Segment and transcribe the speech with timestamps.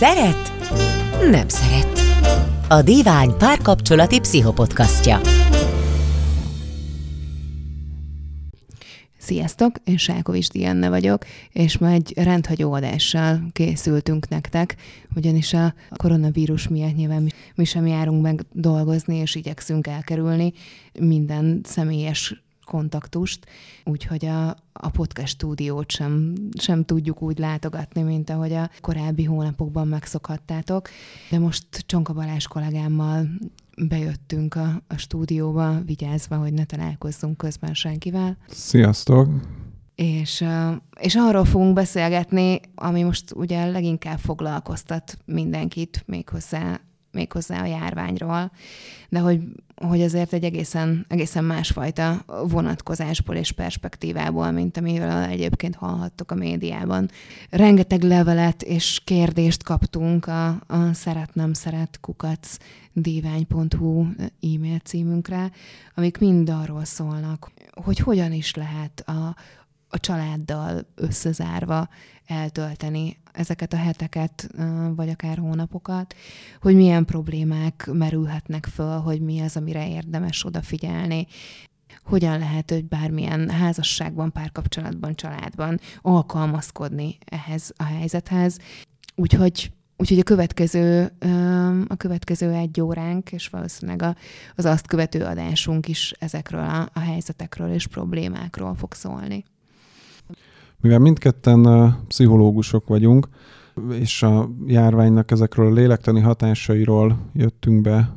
[0.00, 0.52] Szeret?
[1.30, 2.00] Nem szeret.
[2.68, 5.20] A Divány párkapcsolati pszichopodcastja.
[9.18, 14.76] Sziasztok, én Sákovics Dianna vagyok, és ma egy rendhagyó adással készültünk nektek,
[15.16, 20.52] ugyanis a koronavírus miatt nyilván mi, mi sem járunk meg dolgozni, és igyekszünk elkerülni
[20.98, 23.46] minden személyes kontaktust,
[23.84, 29.88] úgyhogy a, a podcast stúdiót sem, sem tudjuk úgy látogatni, mint ahogy a korábbi hónapokban
[29.88, 30.88] megszokhattátok.
[31.30, 33.28] De most Csonka Balázs kollégámmal
[33.88, 38.36] bejöttünk a, a stúdióba, vigyázva, hogy ne találkozzunk közben senkivel.
[38.48, 39.28] Sziasztok!
[39.94, 40.44] És,
[41.00, 46.80] és arról fogunk beszélgetni, ami most ugye leginkább foglalkoztat mindenkit, méghozzá
[47.12, 48.50] méghozzá a járványról,
[49.08, 49.40] de hogy,
[49.76, 57.10] hogy azért egy egészen, egészen másfajta vonatkozásból és perspektívából, mint amiről egyébként hallhattok a médiában.
[57.50, 62.56] Rengeteg levelet és kérdést kaptunk a, a szeret-nem szeret kukac
[62.92, 64.06] divány.hu
[64.42, 65.50] e-mail címünkre,
[65.94, 69.36] amik mind arról szólnak, hogy hogyan is lehet a,
[69.90, 71.88] a családdal összezárva
[72.26, 74.48] eltölteni ezeket a heteket,
[74.94, 76.14] vagy akár hónapokat,
[76.60, 81.26] hogy milyen problémák merülhetnek föl, hogy mi az, amire érdemes odafigyelni,
[82.04, 88.58] hogyan lehet, hogy bármilyen házasságban, párkapcsolatban, családban alkalmazkodni ehhez a helyzethez.
[89.14, 91.12] Úgyhogy Úgyhogy a következő,
[91.88, 94.16] a következő egy óránk, és valószínűleg
[94.56, 99.44] az azt követő adásunk is ezekről a, a helyzetekről és problémákról fog szólni.
[100.80, 103.28] Mivel mindketten pszichológusok vagyunk,
[103.92, 108.12] és a járványnak ezekről a lélektani hatásairól jöttünk be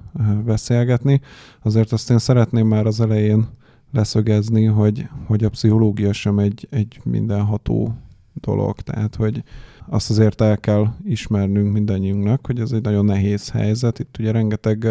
[0.45, 1.21] beszélgetni,
[1.61, 3.47] azért azt én szeretném már az elején
[3.91, 7.95] leszögezni, hogy, hogy a pszichológia sem egy, egy mindenható
[8.33, 9.43] dolog, tehát hogy
[9.89, 13.99] azt azért el kell ismernünk mindannyiunknak, hogy ez egy nagyon nehéz helyzet.
[13.99, 14.87] Itt ugye rengeteg,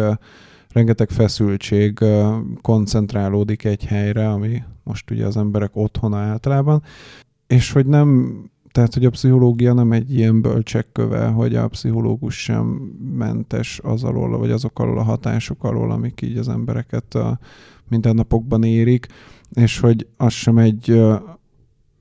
[0.69, 1.99] rengeteg feszültség
[2.61, 6.83] koncentrálódik egy helyre, ami most ugye az emberek otthona általában,
[7.53, 8.35] és hogy nem,
[8.71, 12.65] tehát hogy a pszichológia nem egy ilyen bölcsekköve, hogy a pszichológus sem
[13.17, 17.39] mentes az alól, vagy azok alól a hatások alól, amik így az embereket a
[17.89, 19.07] mindennapokban érik,
[19.51, 21.01] és hogy az sem egy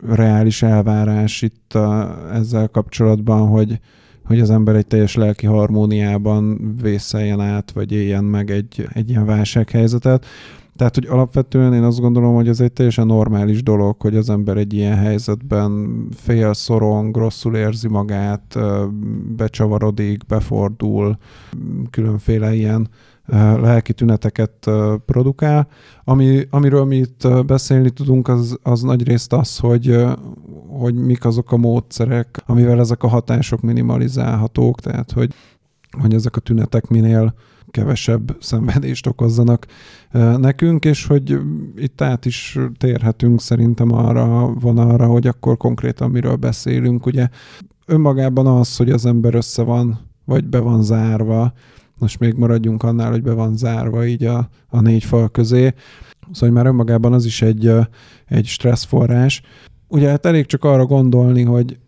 [0.06, 3.80] reális elvárás itt a, ezzel kapcsolatban, hogy,
[4.24, 9.26] hogy az ember egy teljes lelki harmóniában vészeljen át, vagy éljen meg egy, egy ilyen
[9.26, 10.26] válsághelyzetet,
[10.76, 14.56] tehát, hogy alapvetően én azt gondolom, hogy ez egy teljesen normális dolog, hogy az ember
[14.56, 18.58] egy ilyen helyzetben fél, szorong, rosszul érzi magát,
[19.36, 21.16] becsavarodik, befordul,
[21.90, 22.88] különféle ilyen
[23.60, 24.70] lelki tüneteket
[25.06, 25.68] produkál.
[26.04, 30.04] Ami, amiről mi itt beszélni tudunk, az, az nagyrészt az, hogy,
[30.68, 35.34] hogy mik azok a módszerek, amivel ezek a hatások minimalizálhatók, tehát hogy,
[36.00, 37.34] hogy ezek a tünetek minél
[37.72, 39.66] kevesebb szenvedést okozzanak
[40.36, 41.38] nekünk, és hogy
[41.76, 47.06] itt át is térhetünk szerintem arra van arra, hogy akkor konkrétan miről beszélünk.
[47.06, 47.28] Ugye
[47.86, 51.52] önmagában az, hogy az ember össze van, vagy be van zárva,
[51.98, 55.74] most még maradjunk annál, hogy be van zárva így a, a négy fal közé,
[56.30, 57.70] szóval már önmagában az is egy,
[58.26, 59.42] egy stresszforrás.
[59.88, 61.78] Ugye hát elég csak arra gondolni, hogy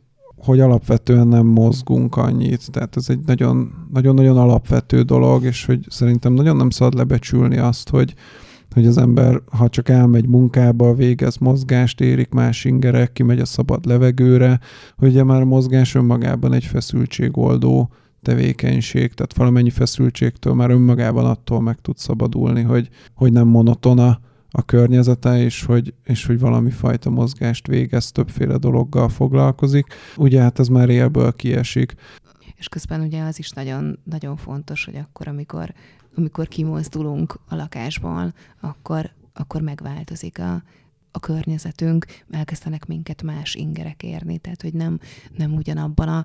[0.44, 2.70] hogy alapvetően nem mozgunk annyit.
[2.70, 3.18] Tehát ez egy
[3.92, 8.14] nagyon-nagyon alapvető dolog, és hogy szerintem nagyon nem szabad lebecsülni azt, hogy,
[8.74, 13.86] hogy az ember, ha csak elmegy munkába, végez mozgást, érik más ingerek, kimegy a szabad
[13.86, 14.60] levegőre,
[14.96, 17.90] hogy ugye már a mozgás önmagában egy feszültségoldó
[18.22, 24.20] tevékenység, tehát valamennyi feszültségtől már önmagában attól meg tud szabadulni, hogy, hogy nem monotona
[24.56, 29.86] a környezete, és hogy, és hogy valami fajta mozgást végez, többféle dologgal foglalkozik.
[30.16, 31.94] Ugye hát ez már élből kiesik.
[32.56, 35.74] És közben ugye az is nagyon, nagyon fontos, hogy akkor, amikor,
[36.16, 40.62] amikor kimozdulunk a lakásból, akkor, akkor megváltozik a,
[41.10, 44.98] a környezetünk, elkezdenek minket más ingerek érni, tehát hogy nem,
[45.36, 46.24] nem ugyanabban a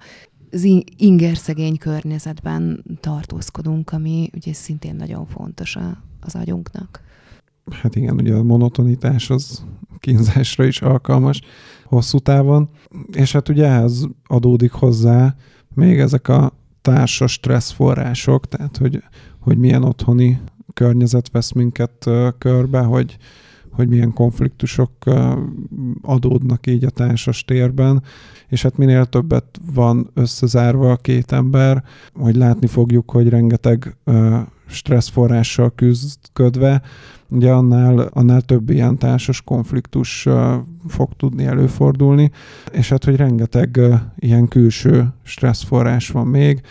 [0.52, 0.64] az
[0.98, 7.08] ingerszegény környezetben tartózkodunk, ami ugye szintén nagyon fontos a, az agyunknak
[7.74, 9.64] hát igen, ugye a monotonitás az
[10.00, 11.42] kínzásra is alkalmas
[11.86, 12.70] hosszú távon,
[13.12, 15.36] és hát ugye ehhez adódik hozzá
[15.74, 19.04] még ezek a társas stresszforrások, tehát hogy,
[19.40, 20.40] hogy milyen otthoni
[20.74, 23.18] környezet vesz minket körbe, hogy,
[23.72, 24.92] hogy milyen konfliktusok
[26.02, 28.04] adódnak így a társas térben,
[28.50, 33.98] és hát minél többet van összezárva a két ember, hogy látni fogjuk, hogy rengeteg
[34.68, 36.82] stresszforrással küzdködve,
[37.30, 40.28] ugye annál, annál több ilyen társas konfliktus
[40.88, 42.32] fog tudni előfordulni,
[42.72, 43.80] és hát, hogy rengeteg
[44.16, 46.62] ilyen külső stresszforrás van még.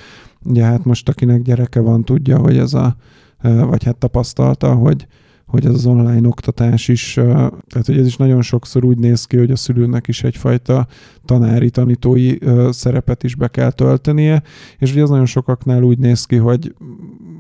[0.45, 2.97] Ugye hát most akinek gyereke van, tudja, hogy ez a,
[3.43, 5.07] vagy hát tapasztalta, hogy
[5.49, 9.37] hogy ez az online oktatás is, tehát hogy ez is nagyon sokszor úgy néz ki,
[9.37, 10.87] hogy a szülőnek is egyfajta
[11.25, 12.37] tanári, tanítói
[12.71, 14.43] szerepet is be kell töltenie,
[14.79, 16.75] és ugye ez nagyon sokaknál úgy néz ki, hogy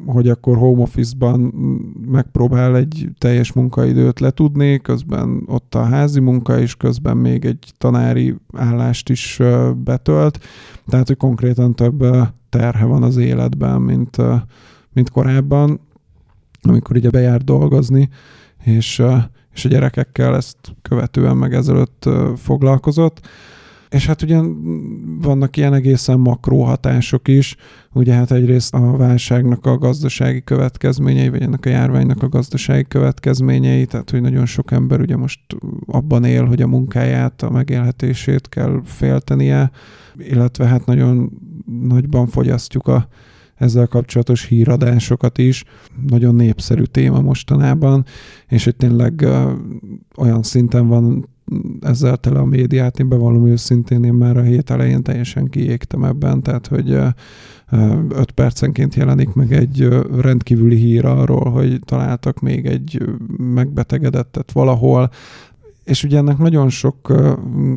[0.06, 1.40] hogy akkor home office-ban
[2.10, 8.34] megpróbál egy teljes munkaidőt letudni, közben ott a házi munka, és közben még egy tanári
[8.52, 9.40] állást is
[9.84, 10.38] betölt,
[10.86, 12.04] tehát hogy konkrétan több
[12.48, 14.16] terhe van az életben, mint,
[14.92, 15.80] mint korábban,
[16.68, 18.08] amikor ugye bejár dolgozni,
[18.64, 19.02] és,
[19.54, 23.20] és a gyerekekkel ezt követően meg ezelőtt foglalkozott.
[23.88, 24.40] És hát ugye
[25.20, 27.56] vannak ilyen egészen makró hatások is,
[27.92, 33.84] ugye hát egyrészt a válságnak a gazdasági következményei, vagy ennek a járványnak a gazdasági következményei,
[33.84, 35.40] tehát hogy nagyon sok ember ugye most
[35.86, 39.70] abban él, hogy a munkáját, a megélhetését kell féltenie,
[40.16, 41.30] illetve hát nagyon
[41.88, 43.08] nagyban fogyasztjuk a
[43.58, 45.64] ezzel kapcsolatos híradásokat is.
[46.08, 48.04] Nagyon népszerű téma mostanában,
[48.48, 49.26] és hogy tényleg
[50.16, 51.28] olyan szinten van
[51.80, 56.42] ezzel tele a médiát, én bevallom őszintén, én már a hét elején teljesen kiégtem ebben,
[56.42, 56.90] tehát hogy
[58.08, 59.88] öt percenként jelenik meg egy
[60.20, 63.02] rendkívüli hír arról, hogy találtak még egy
[63.36, 65.10] megbetegedettet valahol,
[65.84, 67.12] és ugye ennek nagyon sok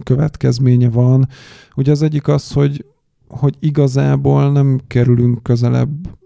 [0.04, 1.28] következménye van.
[1.76, 2.86] Ugye az egyik az, hogy
[3.32, 6.20] hogy igazából nem kerülünk közelebb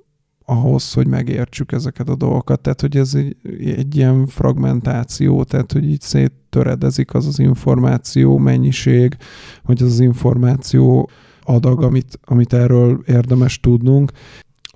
[0.45, 2.61] ahhoz, hogy megértsük ezeket a dolgokat.
[2.61, 9.17] Tehát, hogy ez egy, egy ilyen fragmentáció, tehát, hogy így széttöredezik az az információ mennyiség,
[9.63, 11.09] vagy az az információ
[11.41, 14.11] adag, amit, amit erről érdemes tudnunk.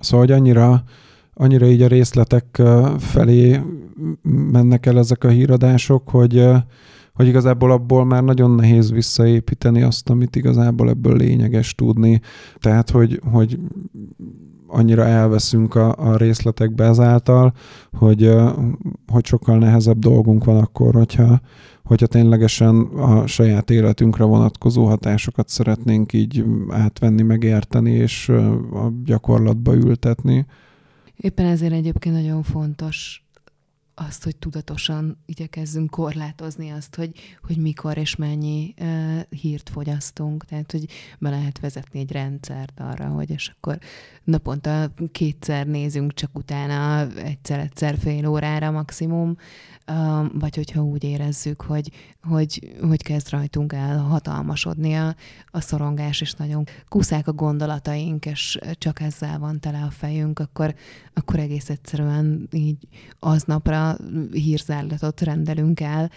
[0.00, 0.84] Szóval, hogy annyira,
[1.34, 2.62] annyira így a részletek
[2.98, 3.60] felé
[4.22, 6.46] mennek el ezek a híradások, hogy,
[7.14, 12.20] hogy igazából abból már nagyon nehéz visszaépíteni azt, amit igazából ebből lényeges tudni.
[12.58, 13.58] Tehát, hogy, hogy
[14.66, 17.52] annyira elveszünk a, a részletekbe ezáltal,
[17.92, 18.34] hogy,
[19.06, 21.40] hogy sokkal nehezebb dolgunk van akkor, hogyha,
[21.84, 28.28] hogyha ténylegesen a saját életünkre vonatkozó hatásokat szeretnénk így átvenni, megérteni és
[28.72, 30.46] a gyakorlatba ültetni.
[31.16, 33.24] Éppen ezért egyébként nagyon fontos
[34.08, 37.10] azt, hogy tudatosan igyekezzünk korlátozni azt, hogy,
[37.42, 40.44] hogy mikor és mennyi uh, hírt fogyasztunk.
[40.44, 40.86] Tehát, hogy
[41.18, 43.78] be lehet vezetni egy rendszert arra, hogy és akkor
[44.24, 49.36] naponta kétszer nézünk csak utána, egyszer-egyszer fél órára maximum,
[50.32, 51.90] vagy hogyha úgy érezzük, hogy,
[52.22, 55.14] hogy, hogy kezd rajtunk el hatalmasodni a,
[55.50, 60.74] a szorongás, és nagyon kuszák a gondolataink, és csak ezzel van tele a fejünk, akkor,
[61.14, 62.88] akkor egész egyszerűen így
[63.18, 63.96] aznapra
[64.32, 66.10] hírzárlatot rendelünk el,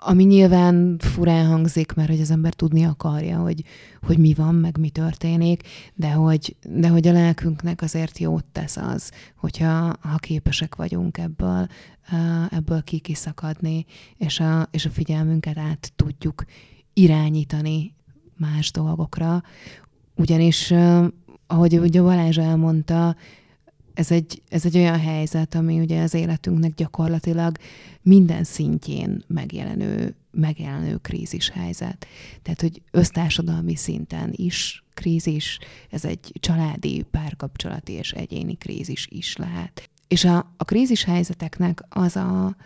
[0.00, 3.64] ami nyilván furán hangzik, mert hogy az ember tudni akarja, hogy,
[4.02, 5.62] hogy mi van, meg mi történik,
[5.94, 11.68] de hogy, de hogy a lelkünknek azért jót tesz az, hogyha ha képesek vagyunk ebből,
[12.50, 16.44] ebből kikiszakadni, és a, és a figyelmünket át tudjuk
[16.92, 17.94] irányítani
[18.36, 19.42] más dolgokra.
[20.14, 20.72] Ugyanis,
[21.46, 23.16] ahogy ugye Balázs elmondta,
[23.94, 27.56] ez egy, ez egy olyan helyzet, ami ugye az életünknek gyakorlatilag
[28.02, 32.06] minden szintjén megjelenő, megjelenő krízis helyzet.
[32.42, 35.58] Tehát, hogy össztársadalmi szinten is krízis,
[35.90, 39.90] ez egy családi, párkapcsolati és egyéni krízis is lehet.
[40.08, 42.56] És a, a krízis helyzeteknek az, a,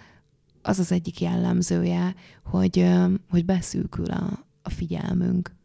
[0.62, 2.14] az az egyik jellemzője,
[2.44, 2.88] hogy,
[3.30, 5.56] hogy beszűkül a, a figyelmünk.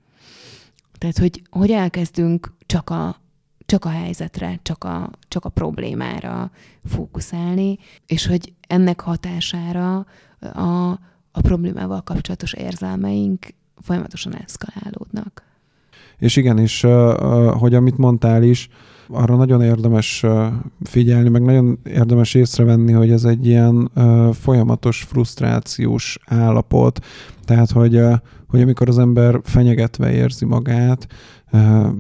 [0.98, 3.22] Tehát, hogy, hogy elkezdünk csak a,
[3.66, 6.52] csak a helyzetre, csak a, csak a problémára
[6.84, 10.06] fókuszálni, és hogy ennek hatására
[10.54, 10.90] a,
[11.32, 13.46] a problémával kapcsolatos érzelmeink
[13.82, 15.44] folyamatosan eszkalálódnak.
[16.18, 16.82] És igen, és
[17.58, 18.70] hogy amit mondtál is,
[19.14, 20.26] arra nagyon érdemes
[20.84, 23.92] figyelni, meg nagyon érdemes észrevenni, hogy ez egy ilyen
[24.34, 27.00] folyamatos frusztrációs állapot.
[27.46, 28.02] Tehát, hogy,
[28.48, 31.08] hogy amikor az ember fenyegetve érzi magát,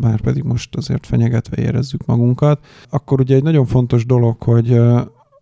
[0.01, 4.81] már pedig most azért fenyegetve érezzük magunkat, akkor ugye egy nagyon fontos dolog, hogy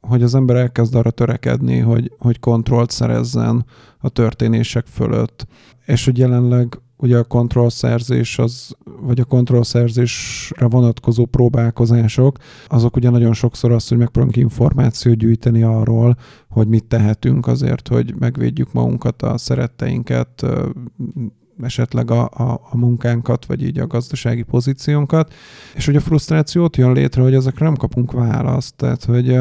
[0.08, 3.66] hogy az ember elkezd arra törekedni, hogy, hogy kontrollt szerezzen
[4.00, 5.48] a történések fölött.
[5.86, 13.34] És hogy jelenleg ugye a kontrollszerzés, az, vagy a kontrollszerzésre vonatkozó próbálkozások, azok ugye nagyon
[13.34, 16.17] sokszor az, hogy megpróbálunk információt gyűjteni arról,
[16.50, 20.46] hogy mit tehetünk azért, hogy megvédjük magunkat, a szeretteinket,
[21.62, 25.34] esetleg a, a, a munkánkat, vagy így a gazdasági pozíciónkat,
[25.75, 29.38] és hogy a frusztrációt jön létre, hogy ezekre nem kapunk választ, tehát hogy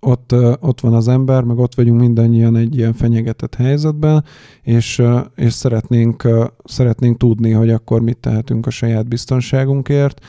[0.00, 4.24] ott, ott van az ember, meg ott vagyunk mindannyian egy ilyen fenyegetett helyzetben,
[4.62, 5.02] és,
[5.34, 6.28] és szeretnénk,
[6.64, 10.20] szeretnénk tudni, hogy akkor mit tehetünk a saját biztonságunkért,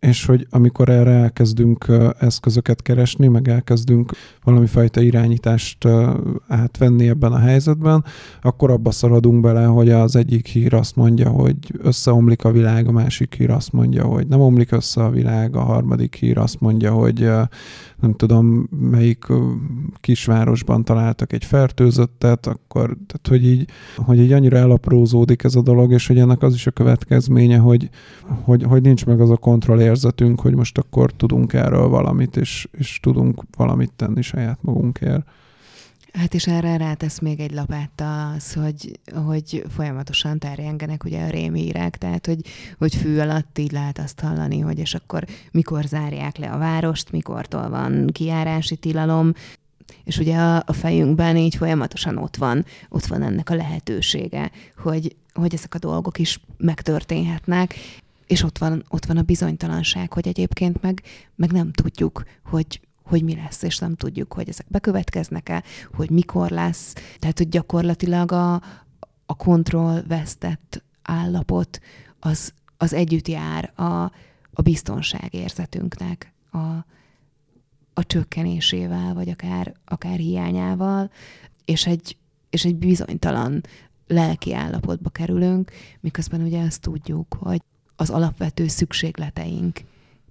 [0.00, 1.86] és hogy amikor erre elkezdünk
[2.18, 4.12] eszközöket keresni, meg elkezdünk
[4.44, 5.88] valami fajta irányítást
[6.48, 8.04] átvenni ebben a helyzetben,
[8.42, 12.92] akkor abba szaladunk bele, hogy az egyik hír azt mondja, hogy összeomlik a világ, a
[12.92, 16.92] másik hír azt mondja, hogy nem omlik össze a világ, a harmadik hír azt mondja,
[16.92, 17.30] hogy
[18.00, 19.24] nem tudom, melyik
[20.00, 25.92] kisvárosban találtak egy fertőzöttet, akkor, tehát hogy így, hogy így annyira elaprózódik ez a dolog,
[25.92, 27.88] és hogy ennek az is a következménye, hogy,
[28.22, 29.36] hogy, hogy nincs meg az a
[29.96, 35.26] kontrollérzetünk, hogy most akkor tudunk erről valamit, és, és tudunk valamit tenni saját magunkért.
[36.12, 41.96] Hát és erre rátesz még egy lapáttal az, hogy, hogy folyamatosan terjengenek ugye a rémírek,
[41.96, 42.40] tehát hogy,
[42.78, 47.12] hogy fű alatt így lehet azt hallani, hogy és akkor mikor zárják le a várost,
[47.12, 49.32] mikortól van kiárási tilalom,
[50.04, 55.16] és ugye a, a fejünkben így folyamatosan ott van, ott van ennek a lehetősége, hogy,
[55.34, 57.74] hogy ezek a dolgok is megtörténhetnek,
[58.26, 61.02] és ott van, ott van a bizonytalanság, hogy egyébként meg,
[61.34, 65.62] meg nem tudjuk, hogy, hogy mi lesz, és nem tudjuk, hogy ezek bekövetkeznek-e,
[65.94, 66.92] hogy mikor lesz.
[67.18, 68.54] Tehát, hogy gyakorlatilag a,
[69.26, 71.80] a kontroll vesztett állapot
[72.20, 74.02] az, az együtt jár a,
[74.52, 76.58] a biztonságérzetünknek, a,
[77.94, 81.10] a csökkenésével, vagy akár, akár hiányával,
[81.64, 82.16] és egy,
[82.50, 83.60] és egy bizonytalan
[84.06, 87.60] lelki állapotba kerülünk, miközben ugye azt tudjuk, hogy
[87.96, 89.80] az alapvető szükségleteink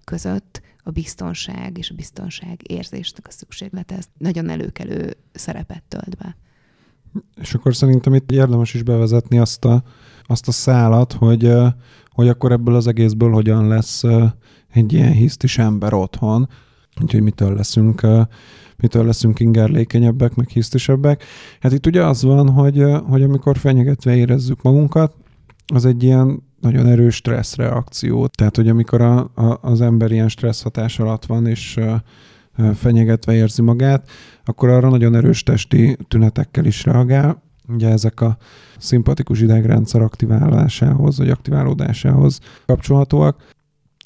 [0.04, 6.36] között a biztonság és a biztonság érzésnek a szükséglete, ez nagyon előkelő szerepet tölt be.
[7.42, 9.84] És akkor szerintem itt érdemes is bevezetni azt a,
[10.24, 11.52] azt a szálat, hogy,
[12.10, 14.04] hogy akkor ebből az egészből hogyan lesz
[14.72, 16.50] egy ilyen hisztis ember otthon,
[17.02, 18.08] úgyhogy mitől leszünk,
[18.78, 21.24] mitől leszünk ingerlékenyebbek, meg hisztisebbek.
[21.60, 25.16] Hát itt ugye az van, hogy, hogy amikor fenyegetve érezzük magunkat,
[25.74, 28.28] az egy ilyen nagyon erős stresszreakció.
[28.28, 31.80] Tehát, hogy amikor a, a, az ember ilyen stressz hatás alatt van, és
[32.74, 34.10] fenyegetve érzi magát,
[34.46, 37.44] akkor arra nagyon erős testi tünetekkel is reagál.
[37.68, 38.38] Ugye ezek a
[38.78, 43.46] szimpatikus idegrendszer aktiválásához, vagy aktiválódásához kapcsolhatóak.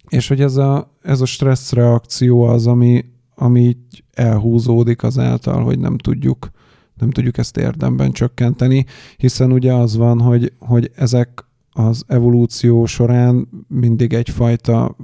[0.08, 5.80] És hogy ez a, ez a stressz reakció az, ami, ami így elhúzódik azáltal, hogy
[5.80, 6.50] nem tudjuk,
[6.94, 8.86] nem tudjuk ezt érdemben csökkenteni,
[9.18, 11.49] hiszen ugye az van, hogy, hogy ezek
[11.80, 14.96] az evolúció során mindig egyfajta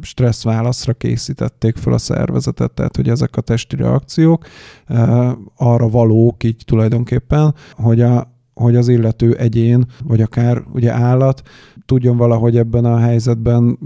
[0.00, 4.46] stressz válaszra készítették fel a szervezetet, tehát hogy ezek a testi reakciók
[4.88, 11.42] uh, arra valók így tulajdonképpen, hogy a, hogy az illető egyén, vagy akár ugye állat
[11.86, 13.78] tudjon valahogy ebben a helyzetben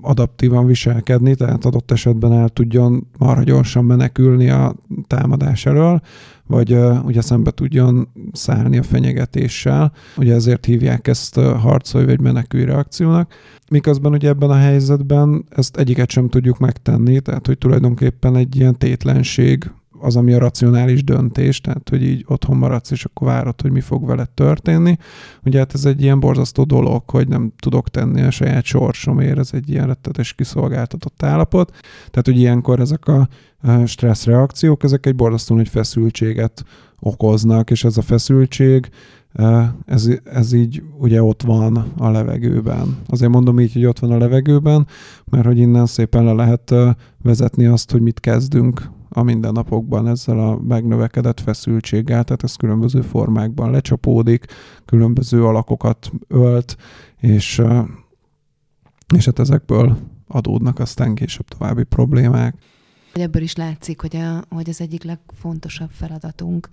[0.00, 4.74] adaptívan viselkedni, tehát adott esetben el tudjon marha gyorsan menekülni a
[5.06, 6.00] támadás elől,
[6.46, 9.92] vagy uh, ugye szembe tudjon szállni a fenyegetéssel.
[10.16, 13.32] Ugye ezért hívják ezt uh, harcolj vagy menekülj reakciónak.
[13.70, 18.78] Miközben ugye ebben a helyzetben ezt egyiket sem tudjuk megtenni, tehát hogy tulajdonképpen egy ilyen
[18.78, 23.70] tétlenség az, ami a racionális döntés, tehát hogy így otthon maradsz, és akkor várod, hogy
[23.70, 24.96] mi fog veled történni.
[25.44, 29.50] Ugye hát ez egy ilyen borzasztó dolog, hogy nem tudok tenni a saját sorsomért, ez
[29.52, 31.70] egy ilyen rettetes kiszolgáltatott állapot.
[32.10, 33.28] Tehát, hogy ilyenkor ezek a
[33.84, 36.64] stresszreakciók, ezek egy borzasztó nagy feszültséget
[37.00, 38.90] okoznak, és ez a feszültség,
[39.86, 42.98] ez, ez így ugye ott van a levegőben.
[43.06, 44.86] Azért mondom így, hogy ott van a levegőben,
[45.24, 46.74] mert hogy innen szépen le lehet
[47.22, 53.70] vezetni azt, hogy mit kezdünk a mindennapokban ezzel a megnövekedett feszültséggel, tehát ez különböző formákban
[53.70, 54.44] lecsapódik,
[54.84, 56.76] különböző alakokat ölt,
[57.20, 57.62] és,
[59.14, 59.96] és hát ezekből
[60.28, 62.54] adódnak aztán később további problémák.
[63.20, 66.68] Ebből is látszik, hogy, a, hogy az egyik legfontosabb feladatunk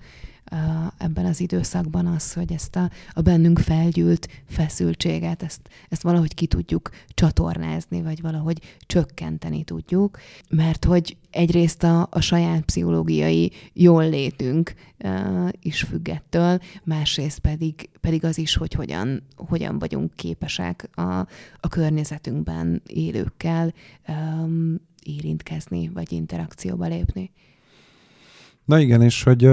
[0.98, 6.48] ebben az időszakban az, hogy ezt a, a bennünk felgyűlt feszültséget, ezt, ezt valahogy ki
[6.48, 10.20] tudjuk csatornázni, vagy valahogy csökkenteni tudjuk,
[10.50, 14.74] mert hogy egyrészt a, a saját pszichológiai jól létünk
[15.04, 21.28] uh, is függettől, másrészt pedig, pedig az is, hogy hogyan, hogyan vagyunk képesek a,
[21.60, 23.74] a környezetünkben élőkkel
[24.08, 27.32] um, érintkezni, vagy interakcióba lépni.
[28.66, 29.50] Na igen, és hogy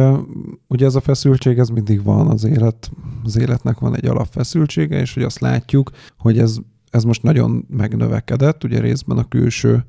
[0.67, 2.91] ugye ez a feszültség, ez mindig van az élet,
[3.25, 6.57] az életnek van egy alapfeszültsége, és hogy azt látjuk, hogy ez,
[6.91, 9.85] ez most nagyon megnövekedett, ugye részben a külső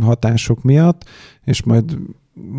[0.00, 1.04] hatások miatt,
[1.44, 1.98] és majd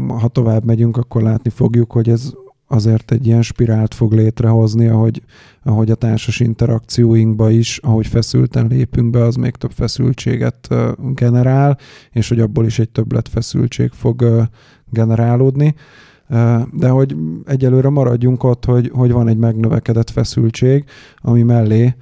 [0.08, 2.34] ha tovább megyünk, akkor látni fogjuk, hogy ez
[2.68, 5.22] azért egy ilyen spirált fog létrehozni, ahogy,
[5.64, 10.70] ahogy a társas interakcióinkba is, ahogy feszülten lépünk be, az még több feszültséget
[11.14, 11.78] generál,
[12.12, 14.48] és hogy abból is egy többlet feszültség fog
[14.90, 15.76] generálódni.
[16.72, 20.84] De hogy egyelőre maradjunk ott, hogy, hogy van egy megnövekedett feszültség,
[21.18, 21.96] ami mellé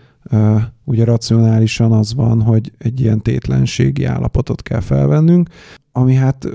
[0.84, 5.50] ugye racionálisan az van, hogy egy ilyen tétlenségi állapotot kell felvennünk,
[5.92, 6.48] ami hát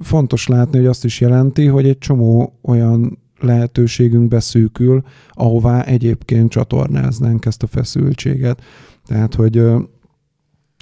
[0.00, 7.46] fontos látni, hogy azt is jelenti, hogy egy csomó olyan lehetőségünk beszűkül, ahová egyébként csatornáznánk
[7.46, 8.62] ezt a feszültséget.
[9.06, 9.62] Tehát, hogy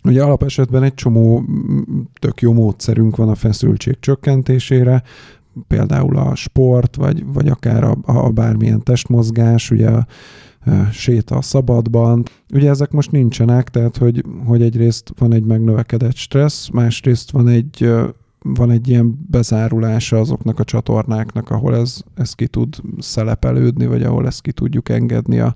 [0.04, 1.44] Ugye alapesetben egy csomó
[2.20, 5.02] tök jó módszerünk van a feszültség csökkentésére,
[5.66, 10.06] például a sport, vagy, vagy akár a, a bármilyen testmozgás, ugye a,
[10.64, 12.22] a séta a szabadban.
[12.52, 17.90] Ugye ezek most nincsenek, tehát hogy, hogy egyrészt van egy megnövekedett stressz, másrészt van egy
[18.42, 24.26] van egy ilyen bezárulása azoknak a csatornáknak, ahol ez, ez ki tud szelepelődni, vagy ahol
[24.26, 25.38] ezt ki tudjuk engedni.
[25.38, 25.54] A,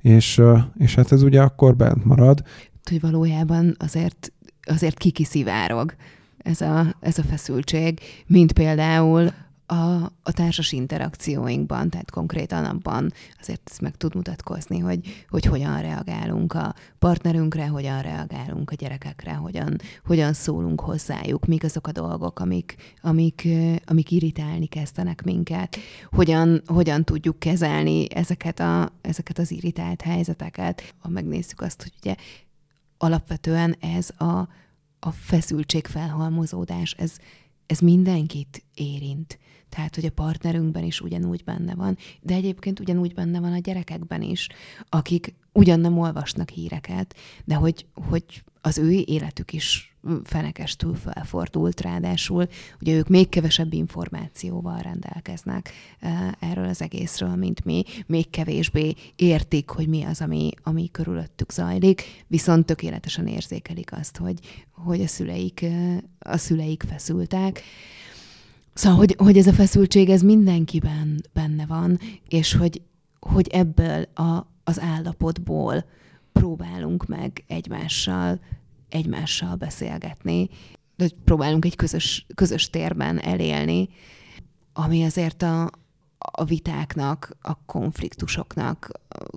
[0.00, 0.42] és,
[0.78, 2.42] és hát ez ugye akkor bent marad.
[2.90, 5.94] Hogy valójában azért, azért kikiszivárog
[6.38, 9.32] ez a, ez a feszültség, mint például
[9.66, 15.80] a, a társas interakcióinkban, tehát konkrétan abban azért ez meg tud mutatkozni, hogy, hogy hogyan
[15.80, 22.38] reagálunk a partnerünkre, hogyan reagálunk a gyerekekre, hogyan, hogyan szólunk hozzájuk, mik azok a dolgok,
[22.38, 23.48] amik, amik,
[23.84, 25.76] amik irritálni kezdenek minket,
[26.10, 30.94] hogyan, hogyan tudjuk kezelni ezeket, a, ezeket az irritált helyzeteket.
[30.98, 32.14] Ha megnézzük azt, hogy ugye
[32.98, 34.48] alapvetően ez a,
[35.00, 37.12] a feszültség felhalmozódás, ez,
[37.66, 39.38] ez mindenkit érint.
[39.68, 44.22] Tehát, hogy a partnerünkben is ugyanúgy benne van, de egyébként ugyanúgy benne van a gyerekekben
[44.22, 44.48] is,
[44.88, 52.48] akik ugyan nem olvasnak híreket, de hogy, hogy az ő életük is fenekestül felfordult, ráadásul
[52.80, 55.70] ugye ők még kevesebb információval rendelkeznek
[56.38, 62.24] erről az egészről, mint mi, még kevésbé értik, hogy mi az, ami, ami körülöttük zajlik,
[62.26, 64.38] viszont tökéletesen érzékelik azt, hogy,
[64.70, 65.64] hogy a szüleik,
[66.18, 67.62] a szüleik feszültek,
[68.76, 72.82] Szóval, hogy, hogy ez a feszültség, ez mindenkiben benne van, és hogy,
[73.20, 75.84] hogy ebből a, az állapotból
[76.32, 78.40] próbálunk meg egymással,
[78.88, 80.48] egymással beszélgetni,
[80.96, 83.88] de próbálunk egy közös, közös térben elélni,
[84.72, 85.70] ami azért a,
[86.18, 88.90] a vitáknak, a konfliktusoknak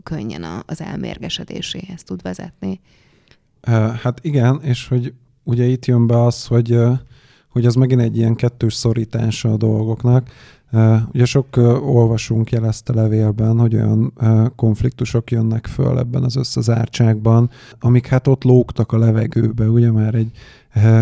[0.03, 2.79] könnyen az elmérgesedéséhez tud vezetni.
[4.01, 6.77] Hát igen, és hogy ugye itt jön be az, hogy
[7.49, 10.29] hogy az megint egy ilyen kettős szorítása a dolgoknak.
[11.13, 14.13] Ugye sok olvasunk jelezte levélben, hogy olyan
[14.55, 20.31] konfliktusok jönnek föl ebben az összezártságban, amik hát ott lógtak a levegőbe, ugye már egy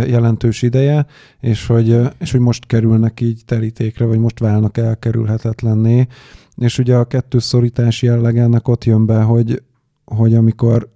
[0.10, 1.06] jelentős ideje,
[1.40, 6.08] és hogy, és hogy most kerülnek így terítékre, vagy most válnak elkerülhetetlenné.
[6.56, 9.64] És ugye a kettős szorítás jelleg ennek ott jön be, hogy,
[10.06, 10.90] hogy amikor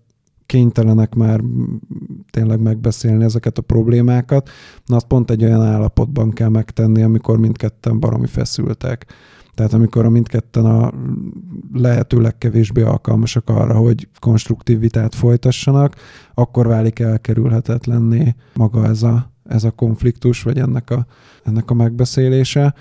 [0.45, 1.41] kénytelenek már
[2.31, 4.49] tényleg megbeszélni ezeket a problémákat,
[4.85, 9.05] na azt pont egy olyan állapotban kell megtenni, amikor mindketten baromi feszültek.
[9.53, 10.91] Tehát amikor a mindketten a
[11.73, 15.95] lehető legkevésbé alkalmasak arra, hogy konstruktív vitát folytassanak,
[16.33, 21.05] akkor válik elkerülhetetlenné maga ez a, ez a konfliktus, vagy ennek a,
[21.43, 22.73] ennek a megbeszélése.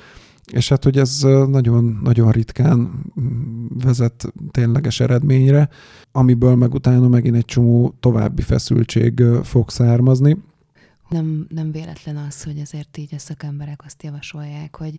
[0.50, 3.04] És hát, hogy ez nagyon, nagyon ritkán
[3.68, 5.68] vezet tényleges eredményre,
[6.12, 10.36] amiből meg utána megint egy csomó további feszültség fog származni.
[11.08, 14.98] Nem, nem véletlen az, hogy ezért így a szakemberek azt javasolják, hogy,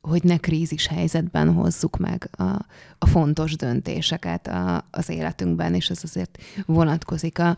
[0.00, 2.66] hogy ne krízis helyzetben hozzuk meg a,
[2.98, 7.56] a fontos döntéseket a, az életünkben, és ez azért vonatkozik a,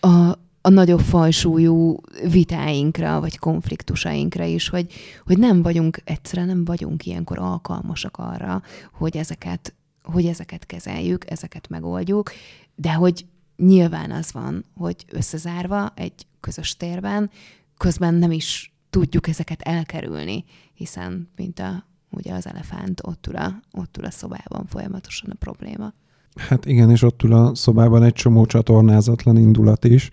[0.00, 1.96] a, a nagyobb fajsúlyú
[2.30, 4.92] vitáinkra, vagy konfliktusainkra is, hogy,
[5.26, 11.68] hogy nem vagyunk, egyszerűen nem vagyunk ilyenkor alkalmasak arra, hogy ezeket, hogy ezeket kezeljük, ezeket
[11.68, 12.30] megoldjuk,
[12.74, 13.26] de hogy
[13.56, 17.30] nyilván az van, hogy összezárva egy közös térben,
[17.76, 23.60] közben nem is tudjuk ezeket elkerülni, hiszen, mint a, ugye az elefánt ott ül, a,
[23.72, 25.92] ott ül a szobában folyamatosan a probléma.
[26.36, 30.10] Hát igen, és ott ül a szobában egy csomó csatornázatlan indulat is,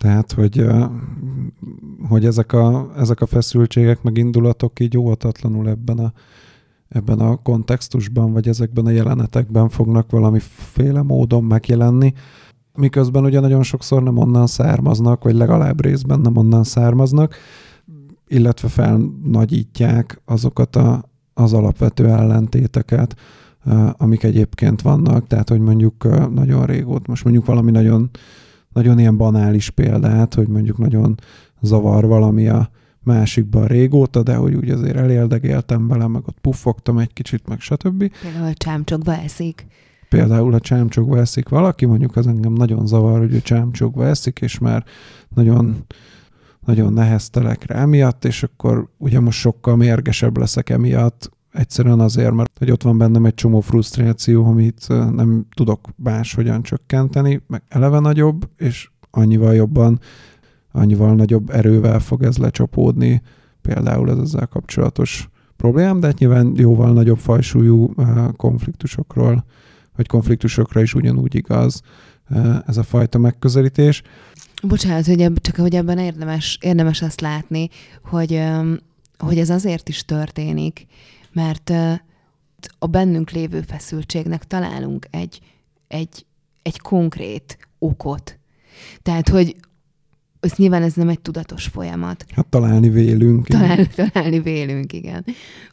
[0.00, 0.66] tehát, hogy,
[2.08, 6.12] hogy ezek, a, ezek a feszültségek, meg indulatok így óvatatlanul ebben a,
[6.88, 12.12] ebben a kontextusban, vagy ezekben a jelenetekben fognak valamiféle módon megjelenni,
[12.74, 17.34] miközben ugye nagyon sokszor nem onnan származnak, vagy legalább részben nem onnan származnak.
[18.26, 23.16] illetve felnagyítják azokat a, az alapvető ellentéteket,
[23.92, 28.10] amik egyébként vannak, tehát hogy mondjuk nagyon régóta, most mondjuk valami nagyon,
[28.72, 31.14] nagyon ilyen banális példát, hogy mondjuk nagyon
[31.60, 32.70] zavar valami a
[33.02, 38.10] másikban régóta, de hogy úgy azért eléldegéltem vele, meg ott puffogtam egy kicsit, meg stb.
[38.22, 39.66] Például csámcsogva eszik.
[40.08, 44.58] Például a csámcsogva eszik valaki, mondjuk az engem nagyon zavar, hogy ő csámcsogva eszik, és
[44.58, 44.84] már
[45.34, 45.84] nagyon
[46.66, 52.58] nagyon neheztelek rá emiatt, és akkor ugye most sokkal mérgesebb leszek emiatt, egyszerűen azért, mert
[52.58, 58.48] hogy ott van bennem egy csomó frusztráció, amit nem tudok máshogyan csökkenteni, meg eleve nagyobb,
[58.56, 60.00] és annyival jobban,
[60.72, 63.22] annyival nagyobb erővel fog ez lecsapódni,
[63.62, 67.94] például ez ezzel kapcsolatos problémám, de hát nyilván jóval nagyobb fajsúlyú
[68.36, 69.44] konfliktusokról,
[69.96, 71.82] vagy konfliktusokra is ugyanúgy igaz
[72.66, 74.02] ez a fajta megközelítés.
[74.62, 77.68] Bocsánat, hogy ebb, csak hogy ebben érdemes, érdemes azt látni,
[78.04, 78.42] hogy,
[79.18, 80.86] hogy ez azért is történik,
[81.32, 81.70] mert
[82.78, 85.40] a bennünk lévő feszültségnek találunk egy,
[85.88, 86.26] egy,
[86.62, 88.38] egy konkrét okot.
[89.02, 89.56] Tehát, hogy
[90.40, 92.24] ez nyilván ez nem egy tudatos folyamat.
[92.34, 93.46] Hát találni vélünk.
[93.46, 95.24] Talál, találni vélünk, igen.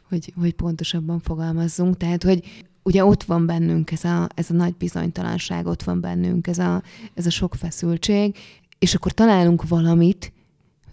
[0.08, 1.96] Hogy, hogy pontosabban fogalmazzunk.
[1.96, 6.46] Tehát, hogy ugye ott van bennünk ez a, ez a nagy bizonytalanság, ott van bennünk
[6.46, 6.82] ez a,
[7.14, 8.36] ez a sok feszültség,
[8.78, 10.32] és akkor találunk valamit,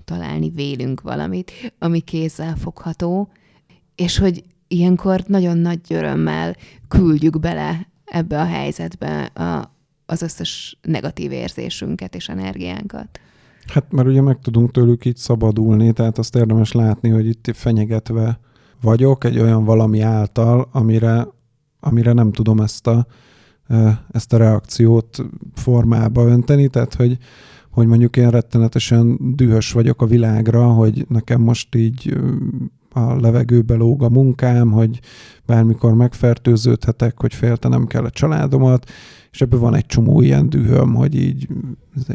[0.04, 3.32] találni vélünk valamit, ami kézzel fogható,
[3.96, 6.56] és hogy ilyenkor nagyon nagy örömmel
[6.88, 9.72] küldjük bele ebbe a helyzetbe a,
[10.06, 13.20] az összes negatív érzésünket és energiánkat.
[13.74, 18.40] Hát mert ugye meg tudunk tőlük így szabadulni, tehát azt érdemes látni, hogy itt fenyegetve
[18.82, 21.28] vagyok egy olyan valami által, amire,
[21.80, 23.06] amire nem tudom ezt a,
[24.12, 27.18] ezt a reakciót formába önteni, tehát hogy
[27.76, 32.18] hogy mondjuk én rettenetesen dühös vagyok a világra, hogy nekem most így
[32.96, 35.00] a levegőbe lóg a munkám, hogy
[35.46, 38.92] bármikor megfertőződhetek, hogy féltenem kell a családomat,
[39.32, 41.48] és ebből van egy csomó ilyen dühöm, hogy így,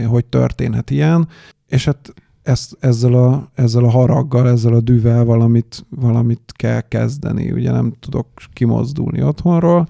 [0.06, 1.28] hogy történhet ilyen,
[1.68, 7.52] és hát ezt, ezzel, a, ezzel a haraggal, ezzel a düvel valamit, valamit kell kezdeni,
[7.52, 9.88] ugye nem tudok kimozdulni otthonról,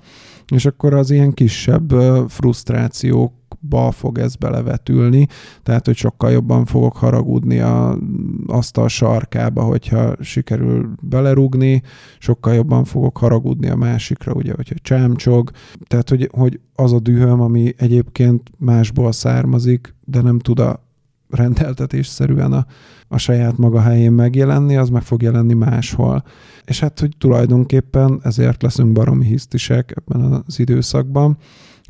[0.55, 1.93] és akkor az ilyen kisebb
[2.29, 5.27] frusztrációk ba fog ez belevetülni,
[5.63, 7.99] tehát hogy sokkal jobban fogok haragudni a
[8.47, 11.83] asztal sarkába, hogyha sikerül belerugni,
[12.19, 15.51] sokkal jobban fogok haragudni a másikra, ugye, hogyha csámcsog,
[15.87, 20.89] tehát hogy, hogy az a dühöm, ami egyébként másból származik, de nem tud a
[21.31, 22.67] rendeltetésszerűen a,
[23.09, 26.25] a saját maga helyén megjelenni, az meg fog jelenni máshol.
[26.65, 31.37] És hát, hogy tulajdonképpen ezért leszünk baromi hisztisek ebben az időszakban,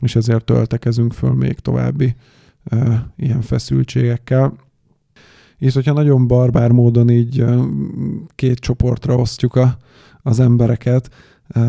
[0.01, 2.15] és ezért töltekezünk föl még további
[2.65, 4.55] e, ilyen feszültségekkel.
[5.59, 7.57] És hogyha nagyon barbár módon így e,
[8.35, 9.77] két csoportra osztjuk a,
[10.23, 11.11] az embereket,
[11.49, 11.61] e,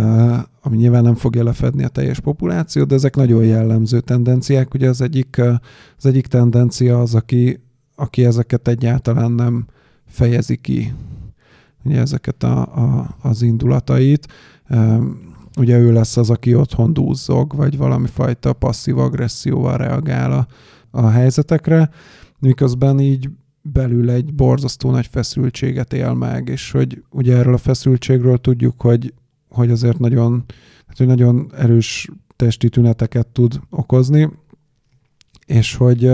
[0.61, 4.73] ami nyilván nem fogja lefedni a teljes populációt, de ezek nagyon jellemző tendenciák.
[4.73, 5.41] Ugye az egyik,
[5.97, 7.59] az egyik tendencia az, aki,
[7.95, 9.65] aki ezeket egyáltalán nem
[10.07, 10.93] fejezi ki,
[11.83, 14.27] ugye ezeket a, a, az indulatait
[15.57, 20.47] ugye ő lesz az, aki otthon dúzzog, vagy valami fajta passzív agresszióval reagál a,
[20.91, 21.89] a helyzetekre,
[22.39, 23.29] miközben így
[23.61, 29.13] belül egy borzasztó nagy feszültséget él meg, és hogy ugye erről a feszültségről tudjuk, hogy,
[29.49, 30.43] hogy azért nagyon,
[30.87, 34.29] hát, hogy nagyon erős testi tüneteket tud okozni,
[35.45, 36.11] és hogy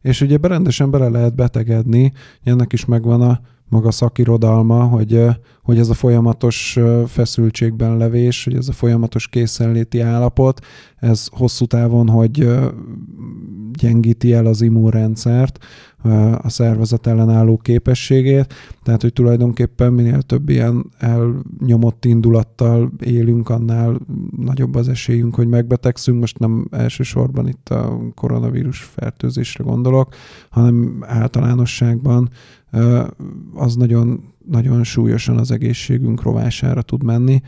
[0.00, 5.24] és ugye berendesen bele lehet betegedni, ennek is megvan a maga szakirodalma, hogy,
[5.62, 10.60] hogy ez a folyamatos feszültségben levés, hogy ez a folyamatos készenléti állapot,
[10.96, 12.48] ez hosszú távon, hogy
[13.72, 15.58] gyengíti el az immunrendszert,
[16.42, 24.00] a szervezet ellenálló képességét, tehát hogy tulajdonképpen minél több ilyen elnyomott indulattal élünk, annál
[24.36, 26.20] nagyobb az esélyünk, hogy megbetegszünk.
[26.20, 30.14] Most nem elsősorban itt a koronavírus fertőzésre gondolok,
[30.50, 32.28] hanem általánosságban
[33.54, 37.42] az nagyon, nagyon súlyosan az egészségünk rovására tud menni.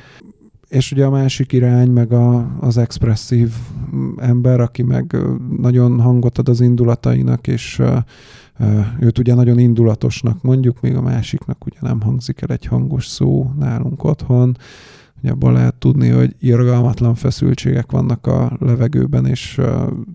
[0.68, 3.52] És ugye a másik irány, meg a, az expresszív
[4.16, 5.16] ember, aki meg
[5.58, 7.82] nagyon hangot ad az indulatainak, és
[9.00, 13.50] őt ugye nagyon indulatosnak mondjuk, még a másiknak ugye nem hangzik el egy hangos szó
[13.58, 14.56] nálunk otthon.
[15.22, 19.60] Ugye abban lehet tudni, hogy irgalmatlan feszültségek vannak a levegőben, és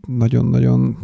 [0.07, 0.97] nagyon-nagyon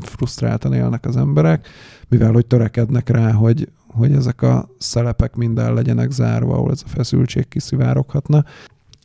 [0.00, 1.68] frusztráltan élnek az emberek,
[2.08, 6.88] mivel hogy törekednek rá, hogy, hogy ezek a szelepek minden legyenek zárva, ahol ez a
[6.88, 8.44] feszültség kiszivároghatna.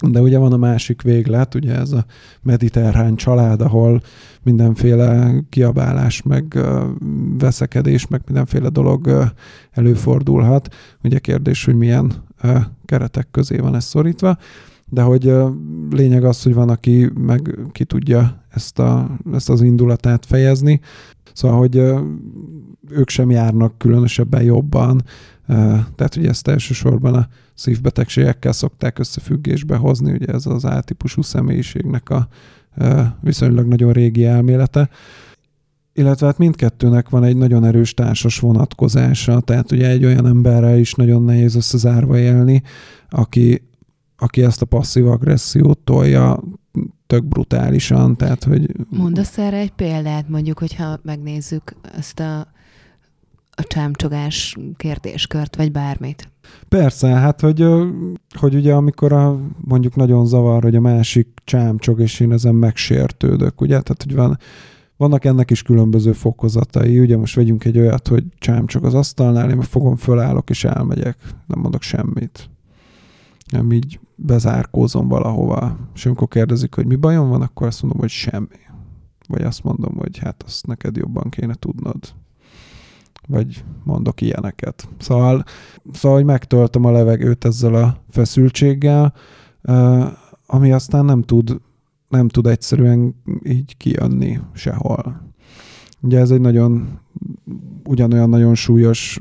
[0.07, 2.05] De ugye van a másik véglet, ugye ez a
[2.41, 4.01] mediterrán család, ahol
[4.43, 6.59] mindenféle kiabálás, meg
[7.37, 9.31] veszekedés, meg mindenféle dolog
[9.71, 10.75] előfordulhat.
[11.03, 12.11] Ugye kérdés, hogy milyen
[12.85, 14.37] keretek közé van ez szorítva,
[14.89, 15.33] de hogy
[15.89, 20.79] lényeg az, hogy van, aki meg ki tudja ezt, a, ezt az indulatát fejezni.
[21.33, 21.75] Szóval, hogy
[22.89, 25.03] ők sem járnak különösebben jobban,
[25.95, 32.27] tehát ugye ezt elsősorban a szívbetegségekkel szokták összefüggésbe hozni, ugye ez az A-típusú személyiségnek a
[33.21, 34.89] viszonylag nagyon régi elmélete.
[35.93, 40.93] Illetve hát mindkettőnek van egy nagyon erős társas vonatkozása, tehát ugye egy olyan emberrel is
[40.93, 42.63] nagyon nehéz összezárva élni,
[43.09, 43.67] aki,
[44.17, 46.43] aki ezt a passzív agressziót tolja
[47.09, 48.71] tök brutálisan, tehát hogy...
[48.89, 52.39] Mondasz erre egy példát, mondjuk, hogyha megnézzük ezt a,
[53.51, 56.31] a csámcsogás kérdéskört, vagy bármit.
[56.67, 57.65] Persze, hát hogy,
[58.39, 63.61] hogy ugye amikor a, mondjuk nagyon zavar, hogy a másik csámcsog, és én ezen megsértődök,
[63.61, 63.81] ugye?
[63.81, 64.37] Tehát, hogy van,
[64.97, 66.99] vannak ennek is különböző fokozatai.
[66.99, 71.17] Ugye most vegyünk egy olyat, hogy csámcsog az asztalnál, én fogom, fölállok és elmegyek.
[71.47, 72.49] Nem mondok semmit.
[73.51, 75.77] Nem így bezárkózom valahova.
[75.95, 78.47] És amikor kérdezik, hogy mi bajom van, akkor azt mondom, hogy semmi.
[79.27, 81.97] Vagy azt mondom, hogy hát azt neked jobban kéne tudnod
[83.29, 84.89] vagy mondok ilyeneket.
[84.97, 85.43] Szóval,
[85.91, 89.13] szóval hogy megtöltöm a levegőt ezzel a feszültséggel,
[90.45, 91.61] ami aztán nem tud,
[92.07, 95.28] nem tud egyszerűen így kijönni sehol.
[96.01, 96.99] Ugye ez egy nagyon
[97.89, 99.19] ugyanolyan nagyon súlyos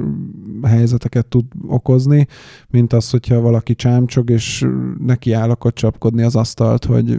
[0.63, 2.27] helyzeteket tud okozni,
[2.71, 4.67] mint az, hogyha valaki csámcsog, és
[5.07, 7.19] neki áll akkor csapkodni az asztalt, hogy,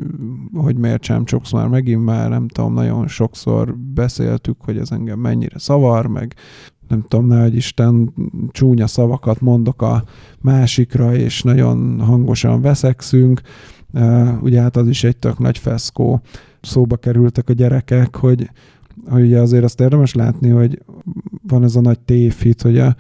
[0.54, 5.60] hogy miért csámcsogsz már megint már, nem tudom, nagyon sokszor beszéltük, hogy ez engem mennyire
[5.60, 6.36] szavar, meg
[6.88, 8.14] nem tudom, ne, hogy Isten
[8.52, 10.04] csúnya szavakat mondok a
[10.42, 13.42] másikra, és nagyon hangosan veszekszünk.
[14.42, 16.22] Ugye hát az is egy tök nagy feszkó.
[16.62, 18.50] Szóba kerültek a gyerekek, hogy,
[19.08, 20.82] hogy ugye azért azt érdemes látni, hogy
[21.48, 22.96] van ez a nagy tévhit, hogy a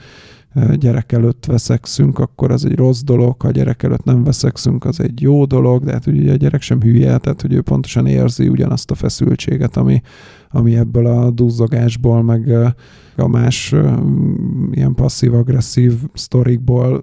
[0.73, 4.99] gyerek előtt veszekszünk, akkor az egy rossz dolog, ha a gyerek előtt nem veszekszünk, az
[4.99, 8.47] egy jó dolog, de hát ugye a gyerek sem hülye, tehát hogy ő pontosan érzi
[8.47, 10.01] ugyanazt a feszültséget, ami,
[10.49, 12.51] ami ebből a duzzogásból, meg
[13.15, 13.75] a más
[14.71, 17.01] ilyen passzív-agresszív sztorikból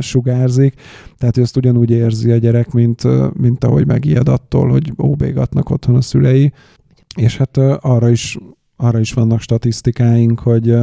[0.00, 0.74] sugárzik.
[1.16, 3.02] Tehát ő ezt ugyanúgy érzi a gyerek, mint,
[3.40, 6.52] mint ahogy megijed attól, hogy óbégatnak otthon a szülei.
[7.16, 8.38] És hát arra is,
[8.76, 10.74] arra is vannak statisztikáink, hogy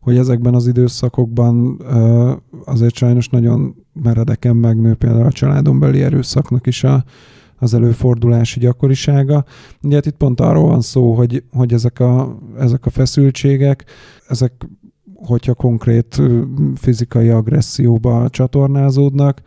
[0.00, 1.82] hogy ezekben az időszakokban
[2.64, 7.04] azért sajnos nagyon meredeken megnő például a családon beli erőszaknak is a,
[7.56, 9.44] az előfordulási gyakorisága.
[9.82, 13.84] Ugye hát itt pont arról van szó, hogy, hogy ezek, a, ezek a feszültségek,
[14.28, 14.68] ezek
[15.14, 16.22] hogyha konkrét
[16.74, 19.42] fizikai agresszióba csatornázódnak,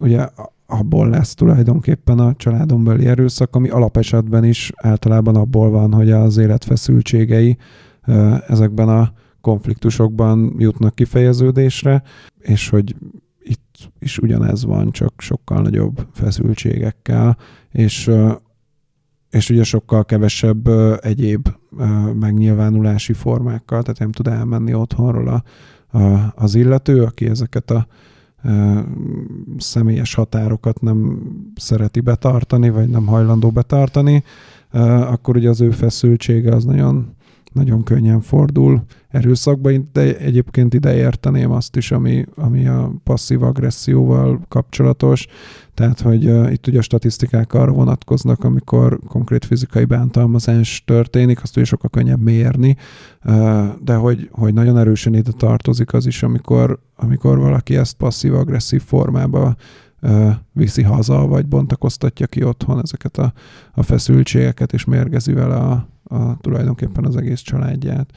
[0.00, 0.28] ugye
[0.70, 6.36] abból lesz tulajdonképpen a családon belüli erőszak, ami alapesetben is általában abból van, hogy az
[6.36, 7.56] élet feszültségei
[8.46, 12.02] ezekben a konfliktusokban jutnak kifejeződésre,
[12.38, 12.96] és hogy
[13.42, 17.36] itt is ugyanez van, csak sokkal nagyobb feszültségekkel,
[17.70, 18.10] és,
[19.30, 20.68] és ugye sokkal kevesebb
[21.00, 21.48] egyéb
[22.14, 25.42] megnyilvánulási formákkal, tehát nem tud elmenni otthonról a,
[25.98, 27.86] a, az illető, aki ezeket a
[29.58, 31.22] személyes határokat nem
[31.54, 34.24] szereti betartani, vagy nem hajlandó betartani,
[35.00, 37.14] akkor ugye az ő feszültsége az nagyon
[37.52, 44.40] nagyon könnyen fordul erőszakba, de egyébként ide érteném azt is, ami, ami a passzív agresszióval
[44.48, 45.26] kapcsolatos,
[45.74, 51.56] tehát, hogy uh, itt ugye a statisztikák arra vonatkoznak, amikor konkrét fizikai bántalmazás történik, azt
[51.56, 52.76] ugye sokkal könnyebb mérni,
[53.24, 58.82] uh, de hogy, hogy nagyon erősen ide tartozik az is, amikor, amikor valaki ezt passzív-agresszív
[58.82, 59.56] formába
[60.52, 63.32] viszi haza, vagy bontakoztatja ki otthon ezeket a,
[63.72, 68.10] a feszültségeket, és mérgezi vele a, a, tulajdonképpen az egész családját.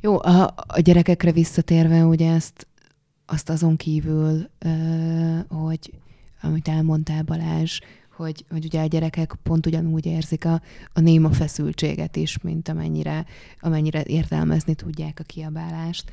[0.00, 2.66] Jó, a, a gyerekekre visszatérve, ugye ezt
[3.26, 4.48] azt azon kívül,
[5.48, 5.92] hogy
[6.40, 7.80] amit elmondtál Balázs,
[8.16, 13.26] hogy, hogy ugye a gyerekek pont ugyanúgy érzik a, a néma feszültséget is, mint amennyire,
[13.60, 16.10] amennyire értelmezni tudják a kiabálást.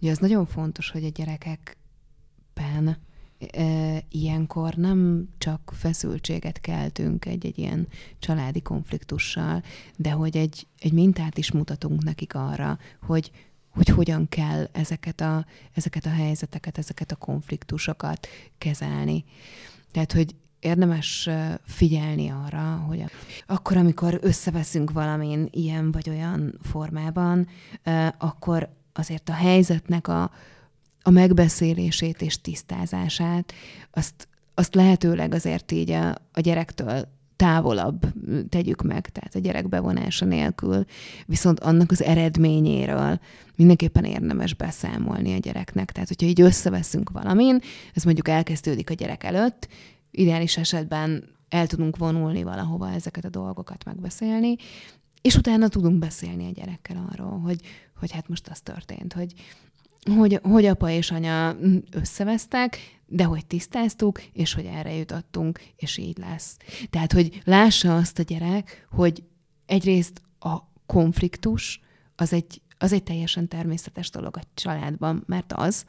[0.00, 2.96] Ugye az nagyon fontos, hogy a gyerekekben
[4.08, 9.62] ilyenkor nem csak feszültséget keltünk egy-egy ilyen családi konfliktussal,
[9.96, 13.30] de hogy egy, egy mintát is mutatunk nekik arra, hogy,
[13.70, 18.26] hogy hogyan kell ezeket a, ezeket a helyzeteket, ezeket a konfliktusokat
[18.58, 19.24] kezelni.
[19.92, 21.28] Tehát, hogy érdemes
[21.64, 23.04] figyelni arra, hogy
[23.46, 27.48] akkor, amikor összeveszünk valamin ilyen vagy olyan formában,
[28.18, 30.30] akkor azért a helyzetnek a,
[31.06, 33.52] a megbeszélését és tisztázását,
[33.90, 38.06] azt, azt lehetőleg azért így a, a gyerektől távolabb
[38.48, 40.84] tegyük meg, tehát a gyerek bevonása nélkül,
[41.26, 43.20] viszont annak az eredményéről
[43.56, 45.92] mindenképpen érdemes beszámolni a gyereknek.
[45.92, 47.60] Tehát, hogyha így összeveszünk valamin,
[47.94, 49.68] ez mondjuk elkezdődik a gyerek előtt,
[50.10, 54.56] ideális esetben el tudunk vonulni valahova ezeket a dolgokat megbeszélni,
[55.22, 57.60] és utána tudunk beszélni a gyerekkel arról, hogy,
[57.96, 59.32] hogy hát most az történt, hogy,
[60.16, 61.56] hogy, hogy apa és anya
[61.90, 66.56] összevesztek, de hogy tisztáztuk, és hogy erre jutottunk, és így lesz.
[66.90, 69.22] Tehát, hogy lássa azt a gyerek, hogy
[69.66, 71.80] egyrészt a konfliktus
[72.16, 75.84] az egy, az egy teljesen természetes dolog a családban, mert az,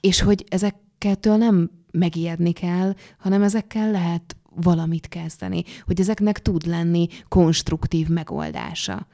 [0.00, 7.06] és hogy ezekkel nem megijedni kell, hanem ezekkel lehet valamit kezdeni, hogy ezeknek tud lenni
[7.28, 9.06] konstruktív megoldása.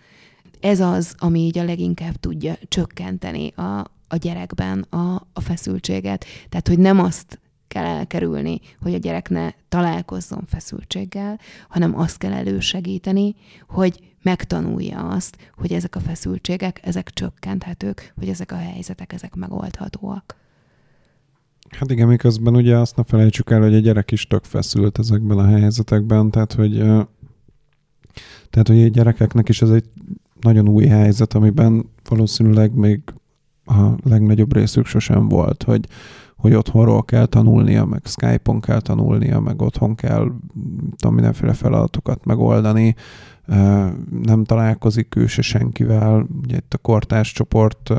[0.60, 6.24] Ez az, ami így a leginkább tudja csökkenteni a, a gyerekben a, a feszültséget.
[6.48, 12.32] Tehát, hogy nem azt kell elkerülni, hogy a gyerek ne találkozzon feszültséggel, hanem azt kell
[12.32, 13.34] elősegíteni,
[13.68, 20.36] hogy megtanulja azt, hogy ezek a feszültségek, ezek csökkenthetők, hogy ezek a helyzetek, ezek megoldhatóak.
[21.70, 25.38] Hát igen, miközben ugye azt ne felejtsük el, hogy a gyerek is tök feszült ezekben
[25.38, 26.72] a helyzetekben, tehát hogy,
[28.50, 29.84] tehát, hogy a gyerekeknek is ez egy
[30.40, 33.00] nagyon új helyzet, amiben valószínűleg még
[33.66, 35.86] a legnagyobb részük sosem volt, hogy,
[36.36, 40.32] hogy otthonról kell tanulnia, meg Skype-on kell tanulnia, meg otthon kell
[40.96, 42.94] tudom, mindenféle feladatokat megoldani,
[44.22, 47.92] nem találkozik ő se senkivel, ugye itt a kortárs csoport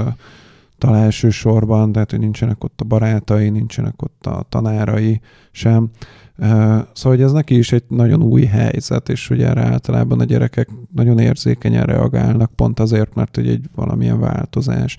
[0.78, 5.90] talán elsősorban, tehát hogy nincsenek ott a barátai, nincsenek ott a tanárai sem.
[6.38, 10.70] Szóval, hogy ez neki is egy nagyon új helyzet, és ugye erre általában a gyerekek
[10.96, 14.98] nagyon érzékenyen reagálnak, pont azért, mert hogy egy valamilyen változás.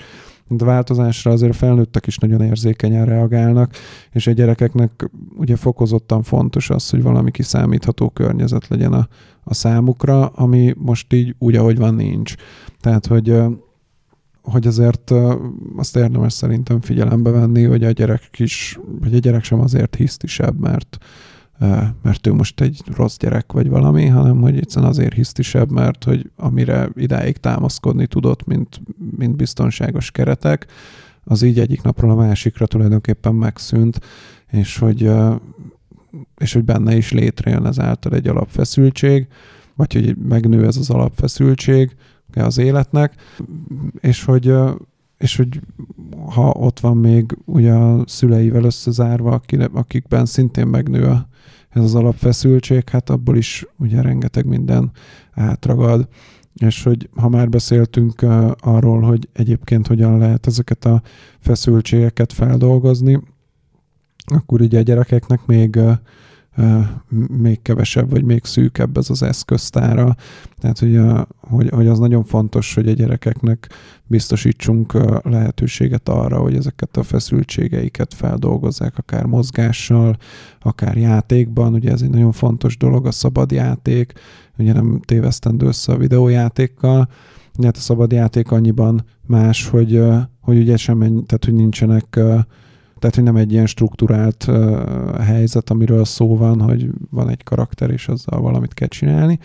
[0.49, 3.73] De változásra azért a felnőttek is nagyon érzékenyen reagálnak,
[4.13, 9.09] és a gyerekeknek ugye fokozottan fontos az, hogy valami kiszámítható környezet legyen a,
[9.45, 12.35] a számukra, ami most így úgy, ahogy van, nincs.
[12.81, 13.43] Tehát, hogy
[14.43, 15.13] hogy azért
[15.77, 20.61] azt érdemes szerintem figyelembe venni, hogy a gyerek is, vagy a gyerek sem azért hisztisebb,
[20.61, 20.99] mert,
[22.03, 26.31] mert ő most egy rossz gyerek vagy valami, hanem hogy egyszerűen azért hisztisebb, mert hogy
[26.37, 28.81] amire idáig támaszkodni tudott, mint,
[29.16, 30.66] mint biztonságos keretek,
[31.25, 34.01] az így egyik napról a másikra tulajdonképpen megszűnt,
[34.51, 35.11] és hogy,
[36.37, 39.27] és hogy benne is létrejön ezáltal egy alapfeszültség,
[39.75, 41.97] vagy hogy megnő ez az alapfeszültség,
[42.35, 43.14] az életnek,
[44.01, 44.55] és hogy,
[45.19, 45.61] és hogy
[46.29, 49.41] ha ott van még ugye a szüleivel összezárva,
[49.73, 51.29] akikben szintén megnő a,
[51.69, 54.91] ez az alapfeszültség, hát abból is ugye rengeteg minden
[55.33, 56.09] átragad.
[56.55, 58.23] És hogy ha már beszéltünk
[58.61, 61.03] arról, hogy egyébként hogyan lehet ezeket a
[61.39, 63.23] feszültségeket feldolgozni,
[64.25, 65.79] akkor ugye a gyerekeknek még
[67.29, 70.16] még kevesebb, vagy még szűkebb ez az eszköztára.
[70.59, 73.68] Tehát, hogy, a, hogy, hogy az nagyon fontos, hogy a gyerekeknek
[74.07, 74.92] biztosítsunk
[75.23, 80.16] lehetőséget arra, hogy ezeket a feszültségeiket feldolgozzák, akár mozgással,
[80.61, 81.75] akár játékban.
[81.75, 84.12] Ugye ez egy nagyon fontos dolog, a szabad játék,
[84.59, 87.09] ugye nem tévesztendő össze a videójátékkal,
[87.62, 90.03] hát a szabad játék annyiban más, hogy,
[90.40, 92.21] hogy ugye sem, tehát hogy nincsenek
[92.99, 97.91] tehát, hogy nem egy ilyen struktúrált uh, helyzet, amiről szó van, hogy van egy karakter,
[97.91, 99.39] és azzal valamit kell csinálni,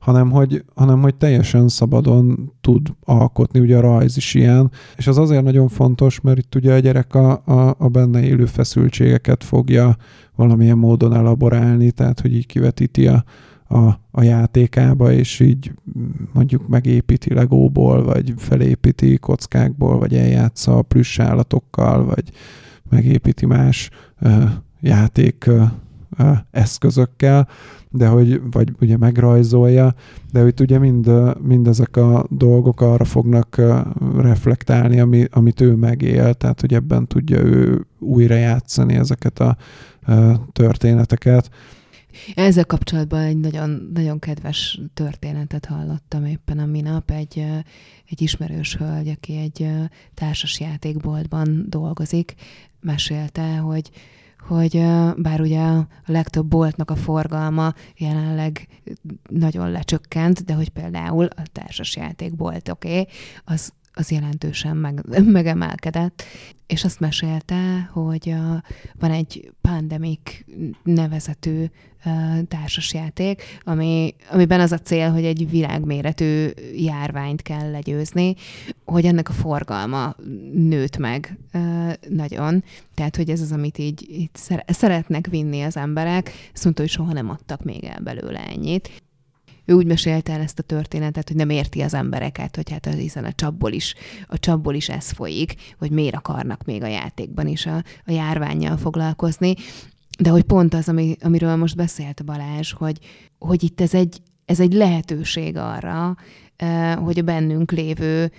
[0.00, 5.18] hanem hogy, hanem hogy teljesen szabadon tud alkotni, ugye a rajz is ilyen, és az
[5.18, 9.96] azért nagyon fontos, mert itt ugye a gyerek a, a, a benne élő feszültségeket fogja
[10.36, 13.24] valamilyen módon elaborálni, tehát hogy így kivetíti a,
[13.68, 15.72] a, a játékába, és így
[16.32, 22.30] mondjuk megépíti legóból, vagy felépíti kockákból, vagy eljátsza a plüss állatokkal, vagy
[22.90, 23.90] megépíti más
[24.80, 25.50] játék
[26.50, 27.48] eszközökkel,
[27.90, 29.94] de hogy, vagy ugye megrajzolja,
[30.32, 31.10] de hogy ugye mind,
[31.42, 33.60] mindezek a dolgok arra fognak
[34.16, 39.56] reflektálni, ami, amit ő megél, tehát hogy ebben tudja ő újra játszani ezeket a
[40.52, 41.50] történeteket.
[42.34, 47.10] Ezzel kapcsolatban egy nagyon, nagyon kedves történetet hallottam éppen a minap.
[47.10, 47.38] Egy,
[48.08, 49.68] egy ismerős hölgy, aki egy
[50.14, 52.34] társas játékboltban dolgozik,
[52.80, 53.90] mesélte, hogy,
[54.38, 54.72] hogy
[55.16, 58.66] bár ugye a legtöbb boltnak a forgalma jelenleg
[59.28, 63.06] nagyon lecsökkent, de hogy például a társasjátékbolt, oké, okay,
[63.44, 66.22] az az jelentősen meg, megemelkedett,
[66.66, 68.34] és azt mesélte, hogy
[68.98, 70.20] van egy Pandemic
[70.82, 71.64] nevezetű
[72.48, 78.34] társasjáték, ami, amiben az a cél, hogy egy világméretű járványt kell legyőzni,
[78.84, 80.14] hogy ennek a forgalma
[80.52, 81.38] nőtt meg
[82.08, 82.64] nagyon.
[82.94, 84.30] Tehát, hogy ez az, amit így, így
[84.66, 86.32] szeretnek vinni az emberek.
[86.54, 88.90] Azt mondta, hogy soha nem adtak még el belőle ennyit
[89.70, 93.24] ő úgy mesélte el ezt a történetet, hogy nem érti az embereket, hogy hát hiszen
[93.24, 93.94] a csapból is,
[94.26, 98.76] a csapból is ez folyik, hogy miért akarnak még a játékban is a, a járványjal
[98.76, 99.54] foglalkozni.
[100.18, 102.98] De hogy pont az, ami, amiről most beszélt Balázs, hogy,
[103.38, 106.16] hogy itt ez egy, ez egy lehetőség arra,
[106.96, 108.32] hogy a bennünk lévő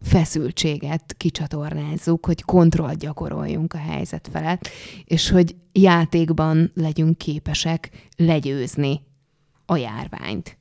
[0.00, 4.68] feszültséget kicsatornázzuk, hogy kontrollt gyakoroljunk a helyzet felett,
[5.04, 9.00] és hogy játékban legyünk képesek legyőzni
[9.66, 10.60] a járványt.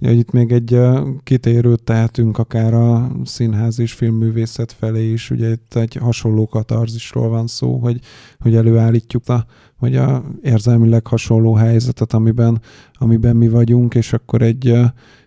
[0.00, 0.78] Ja, itt még egy
[1.22, 5.30] kitérőt tehetünk akár a színház és filmművészet felé is.
[5.30, 8.00] Ugye itt egy hasonló katarzisról van szó, hogy,
[8.38, 9.46] hogy előállítjuk a,
[9.78, 12.60] vagy a érzelmileg hasonló helyzetet, amiben,
[12.92, 14.74] amiben mi vagyunk, és akkor egy,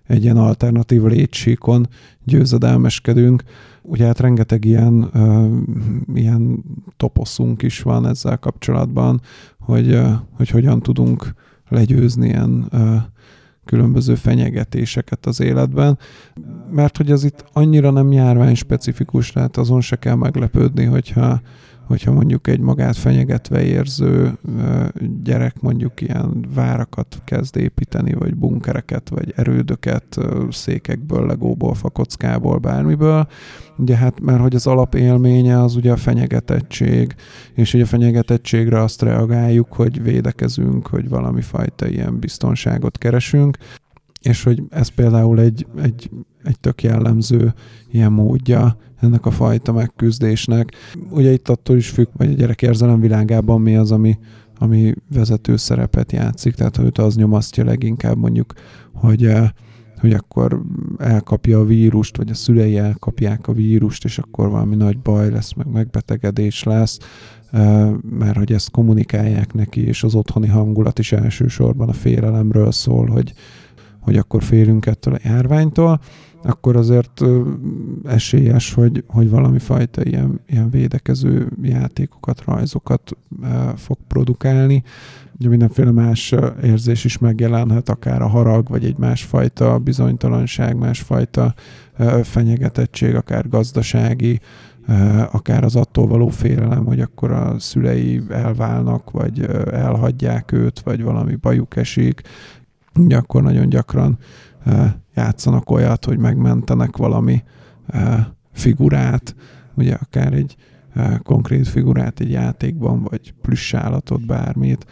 [0.07, 1.87] egy ilyen alternatív létsíkon
[2.23, 3.43] győzedelmeskedünk.
[3.81, 5.51] Ugye hát rengeteg ilyen, uh,
[6.13, 6.63] ilyen
[6.97, 9.21] toposzunk is van ezzel kapcsolatban,
[9.59, 11.33] hogy, uh, hogy hogyan tudunk
[11.69, 12.95] legyőzni ilyen uh,
[13.65, 15.99] különböző fenyegetéseket az életben,
[16.71, 21.41] mert hogy ez itt annyira nem járvány specifikus, tehát azon se kell meglepődni, hogyha
[21.91, 24.37] hogyha mondjuk egy magát fenyegetve érző
[25.23, 30.17] gyerek mondjuk ilyen várakat kezd építeni, vagy bunkereket, vagy erődöket
[30.49, 33.27] székekből, legóból, fakockából, bármiből.
[33.77, 37.15] Ugye hát, mert hogy az alapélménye az ugye a fenyegetettség,
[37.53, 43.57] és ugye a fenyegetettségre azt reagáljuk, hogy védekezünk, hogy valami fajta ilyen biztonságot keresünk,
[44.21, 46.09] és hogy ez például egy, egy,
[46.43, 47.53] egy tök jellemző
[47.91, 50.71] ilyen módja ennek a fajta megküzdésnek.
[51.09, 54.17] Ugye itt attól is függ, hogy a gyerek érzelem világában mi az, ami,
[54.57, 58.53] ami vezető szerepet játszik, tehát hogy az nyomasztja leginkább mondjuk,
[58.93, 59.49] hogy eh,
[59.99, 60.61] hogy akkor
[60.97, 65.53] elkapja a vírust, vagy a szülei elkapják a vírust, és akkor valami nagy baj lesz,
[65.53, 66.97] meg megbetegedés lesz,
[67.51, 73.05] eh, mert hogy ezt kommunikálják neki, és az otthoni hangulat is elsősorban a félelemről szól,
[73.05, 73.33] hogy,
[73.99, 75.99] hogy akkor félünk ettől a járványtól,
[76.43, 77.21] akkor azért
[78.03, 83.17] esélyes, hogy, hogy valami fajta ilyen, ilyen védekező játékokat, rajzokat
[83.75, 84.83] fog produkálni.
[85.39, 91.53] Ugye mindenféle más érzés is megjelenhet, akár a harag, vagy egy másfajta bizonytalanság, másfajta
[92.23, 94.39] fenyegetettség, akár gazdasági,
[95.31, 101.35] akár az attól való félelem, hogy akkor a szülei elválnak, vagy elhagyják őt, vagy valami
[101.35, 102.21] bajuk esik,
[102.95, 104.17] ugye akkor nagyon gyakran
[105.15, 107.43] játszanak olyat, hogy megmentenek valami
[108.51, 109.35] figurát,
[109.73, 110.55] ugye akár egy
[111.23, 114.85] konkrét figurát egy játékban, vagy plusz állatot, bármit.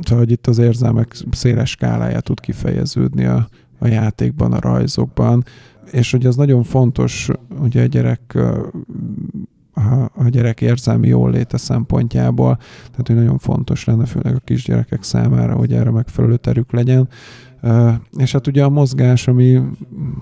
[0.00, 3.48] Szóval, hogy itt az érzelmek széles skálája tud kifejeződni a,
[3.78, 5.44] a játékban, a rajzokban,
[5.90, 7.28] és hogy ez nagyon fontos,
[7.60, 8.38] ugye a gyerek
[10.14, 12.56] a gyerek érzelmi jóléte szempontjából,
[12.90, 17.08] tehát hogy nagyon fontos lenne főleg a kisgyerekek számára, hogy erre megfelelő terük legyen,
[18.16, 19.60] és hát ugye a mozgás, ami,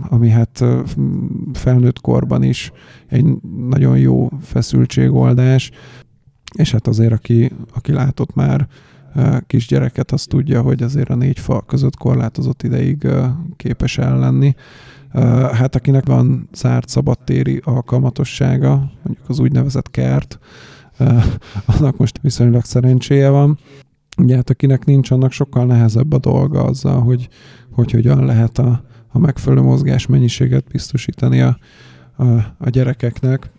[0.08, 0.64] ami hát
[1.52, 2.72] felnőtt korban is
[3.06, 3.24] egy
[3.68, 5.70] nagyon jó feszültségoldás,
[6.58, 8.68] és hát azért, aki, aki látott már
[9.46, 13.06] kisgyereket, az tudja, hogy azért a négy fal között korlátozott ideig
[13.56, 14.54] képes ellenni.
[15.52, 20.38] Hát akinek van zárt szabadtéri alkalmatossága, mondjuk az úgynevezett kert,
[21.76, 23.58] annak most viszonylag szerencséje van.
[24.16, 27.28] Ugye hát akinek nincs, annak sokkal nehezebb a dolga azzal, hogy,
[27.70, 31.58] hogy hogyan lehet a, a megfelelő mozgás mennyiséget biztosítani a,
[32.16, 32.24] a,
[32.58, 33.50] a gyerekeknek.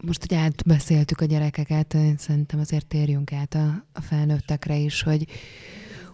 [0.00, 5.26] Most ugye átbeszéltük a gyerekeket, én szerintem azért térjünk át a, a felnőttekre is, hogy,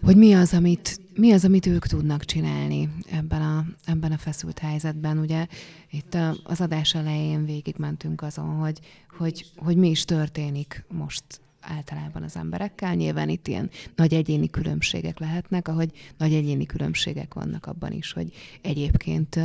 [0.02, 4.58] hogy mi az, amit, mi az, amit ők tudnak csinálni ebben a, ebben a feszült
[4.58, 5.18] helyzetben.
[5.18, 5.46] Ugye
[5.90, 8.78] itt az adás elején végigmentünk azon, hogy,
[9.18, 11.24] hogy, hogy mi is történik most
[11.60, 12.94] általában az emberekkel.
[12.94, 18.32] Nyilván itt ilyen nagy egyéni különbségek lehetnek, ahogy nagy egyéni különbségek vannak abban is, hogy
[18.62, 19.40] egyébként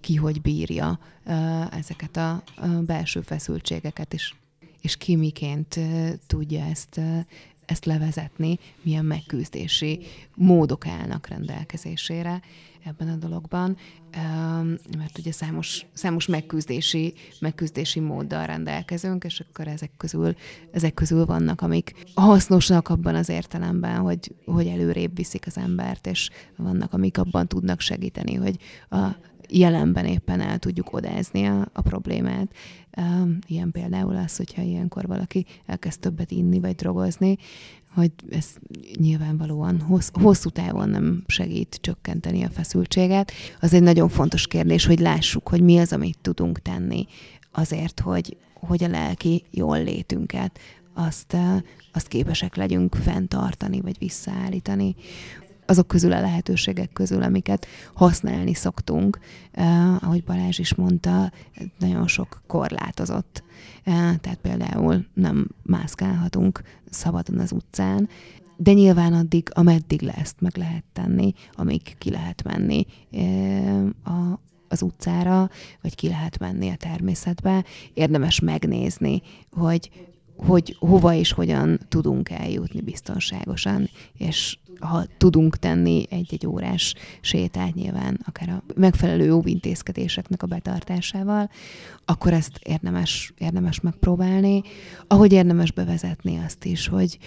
[0.00, 0.98] ki hogy bírja
[1.70, 2.42] ezeket a
[2.80, 4.34] belső feszültségeket, és,
[4.80, 5.80] és ki miként
[6.26, 7.00] tudja ezt,
[7.66, 10.00] ezt levezetni, milyen megküzdési
[10.34, 12.40] módok állnak rendelkezésére
[12.90, 13.76] ebben a dologban,
[14.98, 20.34] mert ugye számos, számos megküzdési, megküzdési móddal rendelkezünk, és akkor ezek közül,
[20.72, 26.30] ezek közül vannak, amik hasznosak abban az értelemben, hogy, hogy előrébb viszik az embert, és
[26.56, 28.56] vannak, amik abban tudnak segíteni, hogy
[28.90, 29.06] a
[29.48, 32.54] jelenben éppen el tudjuk odázni a, a problémát.
[33.46, 37.36] Ilyen például az, hogyha ilyenkor valaki elkezd többet inni vagy drogozni,
[37.94, 38.46] hogy ez
[38.98, 43.32] nyilvánvalóan hossz, hosszú távon nem segít csökkenteni a feszültséget.
[43.60, 47.06] Az egy nagyon fontos kérdés, hogy lássuk, hogy mi az, amit tudunk tenni
[47.52, 50.58] azért, hogy, hogy a lelki jól létünket
[50.94, 51.36] azt,
[51.92, 54.94] azt képesek legyünk fenntartani, vagy visszaállítani
[55.70, 59.18] azok közül a lehetőségek közül, amiket használni szoktunk.
[59.56, 61.32] Uh, ahogy Balázs is mondta,
[61.78, 63.42] nagyon sok korlátozott.
[63.78, 68.08] Uh, tehát például nem mászkálhatunk szabadon az utcán,
[68.56, 74.40] de nyilván addig, ameddig le ezt meg lehet tenni, amíg ki lehet menni uh, a,
[74.68, 75.50] az utcára,
[75.82, 77.64] vagy ki lehet menni a természetbe,
[77.94, 79.90] érdemes megnézni, hogy
[80.46, 88.20] hogy hova és hogyan tudunk eljutni biztonságosan, és ha tudunk tenni egy-egy órás sétát nyilván,
[88.26, 91.50] akár a megfelelő óvintézkedéseknek a betartásával,
[92.04, 94.62] akkor ezt érdemes, érdemes megpróbálni.
[95.06, 97.18] Ahogy érdemes bevezetni azt is, hogy,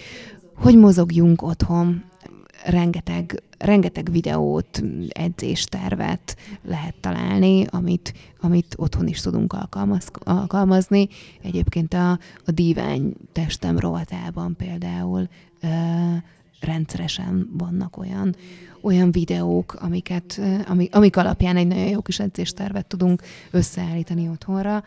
[0.54, 2.04] hogy mozogjunk otthon,
[2.64, 11.08] rengeteg, rengeteg videót, edzéstervet lehet találni, amit, amit otthon is tudunk alkalmaz, alkalmazni.
[11.42, 12.10] Egyébként a,
[12.44, 15.28] a dívány testem rovatában például
[16.64, 18.36] rendszeresen vannak olyan,
[18.80, 24.84] olyan videók, amiket, amik, amik alapján egy nagyon jó kis edzéstervet tudunk összeállítani otthonra.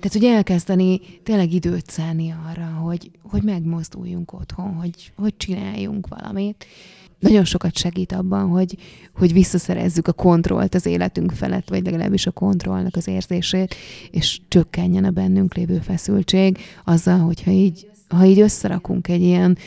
[0.00, 6.66] Tehát, hogy elkezdeni tényleg időt szállni arra, hogy, hogy megmozduljunk otthon, hogy, hogy csináljunk valamit.
[7.18, 8.76] Nagyon sokat segít abban, hogy,
[9.14, 13.74] hogy visszaszerezzük a kontrollt az életünk felett, vagy legalábbis a kontrollnak az érzését,
[14.10, 19.58] és csökkenjen a bennünk lévő feszültség azzal, hogyha így, ha így összerakunk egy ilyen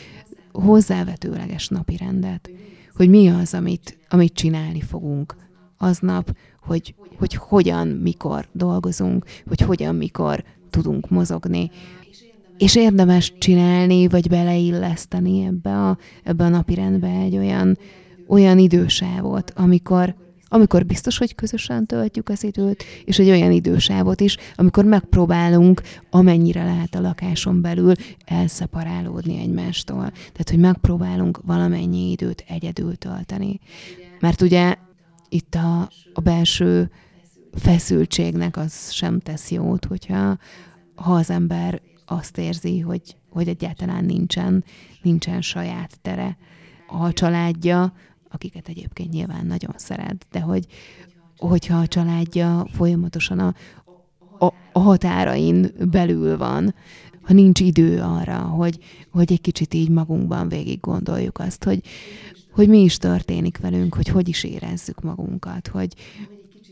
[0.62, 2.50] hozzávetőleges napi rendet,
[2.96, 5.36] hogy mi az, amit, amit csinálni fogunk
[5.78, 11.72] aznap, hogy, hogy hogyan, mikor dolgozunk, hogy hogyan, mikor tudunk mozogni.
[12.58, 17.78] És érdemes csinálni, vagy beleilleszteni ebbe a, ebbe a napi rendbe egy olyan,
[18.28, 20.16] olyan idősávot, amikor
[20.50, 26.64] amikor biztos, hogy közösen töltjük az időt, és egy olyan idősávot is, amikor megpróbálunk amennyire
[26.64, 27.94] lehet a lakáson belül
[28.26, 30.12] elszeparálódni egymástól.
[30.12, 33.60] Tehát, hogy megpróbálunk valamennyi időt egyedül tölteni.
[34.20, 34.76] Mert ugye
[35.30, 36.92] itt a, a belső
[37.54, 40.38] feszültségnek az sem tesz jót, hogyha
[40.96, 44.64] ha az ember azt érzi, hogy, hogy egyáltalán nincsen,
[45.02, 46.38] nincsen saját tere.
[46.88, 47.94] A családja
[48.32, 50.66] akiket egyébként nyilván nagyon szeret, de hogy,
[51.38, 53.54] hogyha a családja folyamatosan a,
[54.40, 56.74] a, a határain belül van,
[57.22, 61.82] ha nincs idő arra, hogy, hogy egy kicsit így magunkban végig gondoljuk azt, hogy,
[62.52, 65.94] hogy mi is történik velünk, hogy hogy is érezzük magunkat, hogy,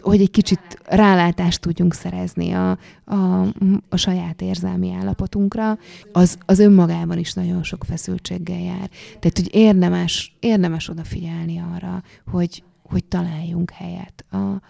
[0.05, 3.41] hogy egy kicsit rálátást tudjunk szerezni a, a,
[3.89, 5.77] a saját érzelmi állapotunkra,
[6.11, 8.89] az, az önmagában is nagyon sok feszültséggel jár.
[9.19, 14.61] Tehát, hogy érdemes, érdemes odafigyelni arra, hogy, hogy találjunk helyet a,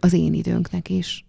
[0.00, 1.26] az én időnknek is.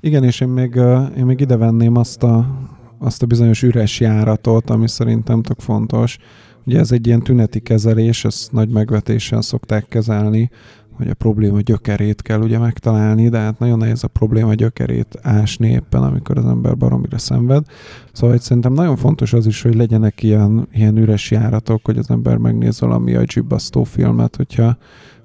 [0.00, 0.74] Igen, és én még,
[1.16, 2.58] én még ide venném azt a,
[2.98, 6.18] azt a bizonyos üres járatot, ami szerintem tök fontos.
[6.64, 10.50] Ugye ez egy ilyen tüneti kezelés, ezt nagy megvetéssel szokták kezelni,
[10.96, 15.68] hogy a probléma gyökerét kell ugye megtalálni, de hát nagyon nehéz a probléma gyökerét ásni
[15.68, 17.64] éppen, amikor az ember baromira szenved.
[18.12, 22.10] Szóval hogy szerintem nagyon fontos az is, hogy legyenek ilyen, ilyen üres járatok, hogy az
[22.10, 24.76] ember megnéz valami a agyibasztó filmet, hogyha,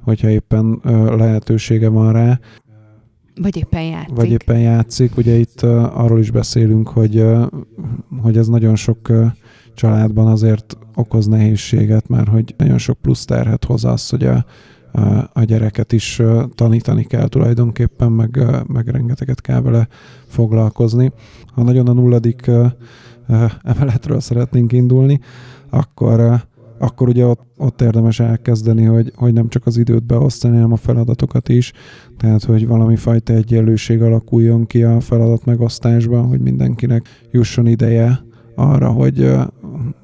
[0.03, 2.39] hogyha éppen ö, lehetősége van rá.
[3.41, 4.15] Vagy éppen játszik.
[4.15, 5.17] Vagy éppen játszik.
[5.17, 7.45] Ugye itt ö, arról is beszélünk, hogy, ö,
[8.21, 9.25] hogy ez nagyon sok ö,
[9.73, 14.45] családban azért okoz nehézséget, mert hogy nagyon sok plusz terhet hoz az, hogy a
[15.33, 16.21] a gyereket is
[16.55, 19.87] tanítani kell tulajdonképpen, meg, meg rengeteget kell vele
[20.27, 21.11] foglalkozni.
[21.53, 22.49] Ha nagyon a nulladik
[23.63, 25.19] emeletről szeretnénk indulni,
[25.69, 26.43] akkor,
[26.77, 30.77] akkor ugye ott, ott érdemes elkezdeni, hogy, hogy nem csak az időt beosztani, hanem a
[30.77, 31.71] feladatokat is,
[32.17, 38.19] tehát hogy valami fajta egyenlőség alakuljon ki a feladat megosztásban, hogy mindenkinek jusson ideje
[38.55, 39.31] arra, hogy,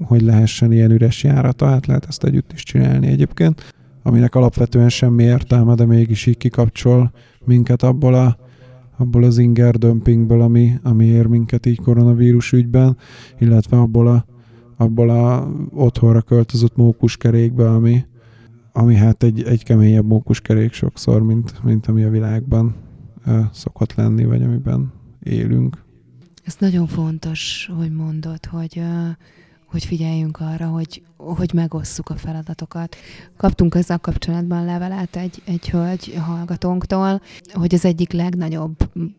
[0.03, 3.75] hogy lehessen ilyen üres járata, hát lehet ezt együtt is csinálni egyébként
[4.07, 7.11] aminek alapvetően semmi értelme, de mégis így kikapcsol
[7.45, 8.37] minket abból, a,
[8.97, 12.97] abból az inger dömpingből, ami, ami ér minket így koronavírus ügyben,
[13.39, 14.25] illetve abból a,
[14.77, 18.05] abból a otthonra költözött mókuskerékbe, ami,
[18.71, 22.75] ami hát egy, egy keményebb mókuskerék sokszor, mint, mint ami a világban
[23.25, 24.93] uh, szokott lenni, vagy amiben
[25.23, 25.83] élünk.
[26.43, 29.09] Ez nagyon fontos, hogy mondod, hogy, uh,
[29.67, 32.95] hogy figyeljünk arra, hogy, hogy megosszuk a feladatokat.
[33.37, 37.21] Kaptunk ezzel kapcsolatban levelet egy, egy hölgy hallgatónktól,
[37.53, 38.75] hogy az egyik legnagyobb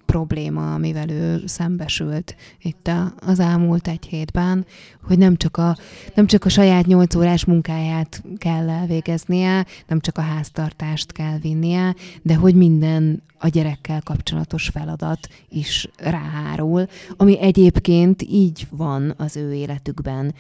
[0.07, 2.91] probléma, amivel ő szembesült itt
[3.27, 4.67] az elmúlt egy hétben,
[5.03, 5.77] hogy nem csak a,
[6.15, 11.95] nem csak a saját nyolc órás munkáját kell elvégeznie, nem csak a háztartást kell vinnie,
[12.23, 16.87] de hogy minden a gyerekkel kapcsolatos feladat is ráhárul,
[17.17, 20.35] ami egyébként így van az ő életükben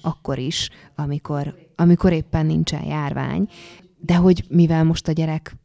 [0.00, 3.48] akkor is, amikor, amikor éppen nincsen járvány.
[4.00, 5.56] De hogy mivel most a gyerek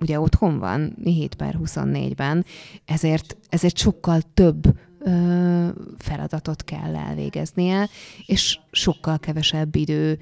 [0.00, 2.44] ugye otthon van 7 per 24-ben,
[2.84, 7.88] ezért, ezért sokkal több ö, feladatot kell elvégeznie,
[8.26, 10.18] és sokkal kevesebb idő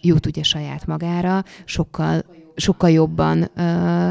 [0.00, 2.24] jut ugye saját magára, sokkal,
[2.56, 4.10] sokkal jobban ö,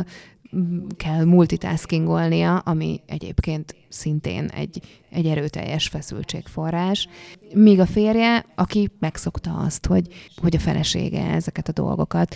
[0.97, 7.07] kell multitaskingolnia, ami egyébként szintén egy, egy erőteljes feszültségforrás.
[7.53, 10.07] Míg a férje, aki megszokta azt, hogy,
[10.41, 12.35] hogy a felesége ezeket a dolgokat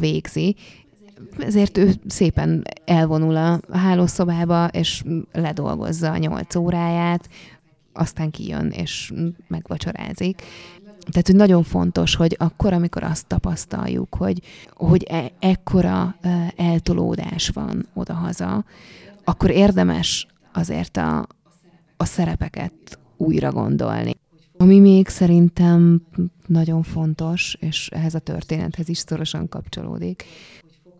[0.00, 0.56] végzi,
[1.38, 5.02] ezért ő szépen elvonul a hálószobába, és
[5.32, 7.28] ledolgozza a nyolc óráját,
[7.92, 9.12] aztán kijön, és
[9.48, 10.42] megvacsorázik.
[11.10, 14.42] Tehát, hogy nagyon fontos, hogy akkor, amikor azt tapasztaljuk, hogy,
[14.72, 16.16] hogy e- ekkora
[16.56, 18.64] eltolódás van odahaza,
[19.24, 21.26] akkor érdemes azért a,
[21.96, 24.16] a szerepeket újra gondolni.
[24.56, 26.02] Ami még szerintem
[26.46, 30.24] nagyon fontos, és ehhez a történethez is szorosan kapcsolódik,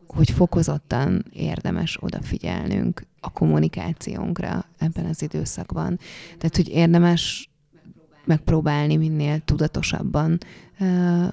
[0.07, 5.99] hogy fokozottan érdemes odafigyelnünk a kommunikációnkra ebben az időszakban.
[6.39, 7.51] Tehát, hogy érdemes
[8.29, 10.39] megpróbálni minél tudatosabban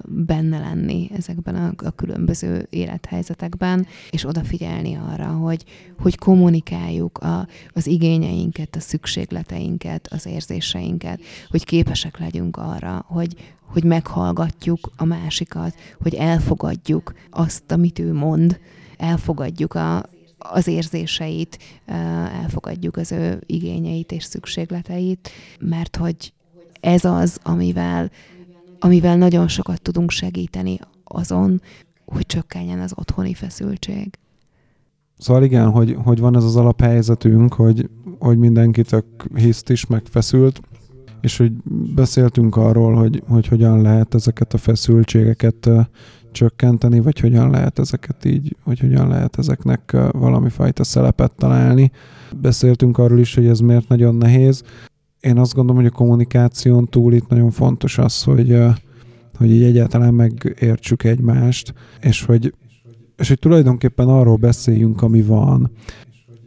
[0.04, 5.64] benne lenni ezekben a, a különböző élethelyzetekben, és odafigyelni arra, hogy,
[5.98, 11.20] hogy kommunikáljuk a, az igényeinket, a szükségleteinket, az érzéseinket,
[11.50, 18.60] hogy képesek legyünk arra, hogy, hogy meghallgatjuk a másikat, hogy elfogadjuk azt, amit ő mond,
[18.96, 20.04] elfogadjuk a,
[20.38, 21.58] az érzéseit,
[22.42, 25.30] elfogadjuk az ő igényeit és szükségleteit,
[25.60, 26.32] mert hogy
[26.86, 28.10] ez az, amivel,
[28.78, 31.60] amivel nagyon sokat tudunk segíteni azon,
[32.04, 34.18] hogy csökkenjen az otthoni feszültség.
[35.18, 40.60] Szóval igen, hogy, hogy van ez az alaphelyzetünk, hogy, hogy mindenki tök hiszt is, megfeszült,
[41.20, 41.52] és hogy
[41.94, 45.68] beszéltünk arról, hogy, hogy hogyan lehet ezeket a feszültségeket
[46.32, 51.90] csökkenteni, vagy hogyan lehet ezeket így, vagy hogyan lehet ezeknek valami fajta szelepet találni.
[52.40, 54.62] Beszéltünk arról is, hogy ez miért nagyon nehéz
[55.20, 58.58] én azt gondolom, hogy a kommunikáción túl itt nagyon fontos az, hogy,
[59.38, 62.54] hogy így egyáltalán megértsük egymást, és hogy,
[63.16, 65.70] és hogy tulajdonképpen arról beszéljünk, ami van.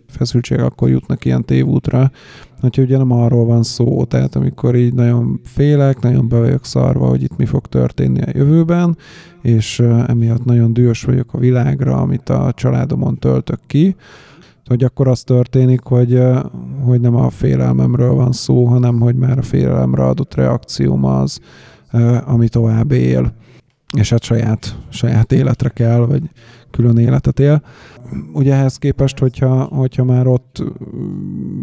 [0.08, 2.12] Feszültség akkor jutnak ilyen tévútra,
[2.60, 7.08] hogyha ugye nem arról van szó, tehát amikor így nagyon félek, nagyon be vagyok szarva,
[7.08, 8.98] hogy itt mi fog történni a jövőben,
[9.42, 13.96] és emiatt nagyon dühös vagyok a világra, amit a családomon töltök ki,
[14.70, 16.22] hogy akkor az történik, hogy,
[16.84, 21.40] hogy nem a félelmemről van szó, hanem hogy már a félelemre adott reakcióm az,
[22.26, 23.34] ami tovább él,
[23.98, 26.24] és hát saját, saját életre kell, vagy
[26.72, 27.62] külön életet él.
[28.34, 30.64] Ugye ehhez képest, hogyha, hogyha már ott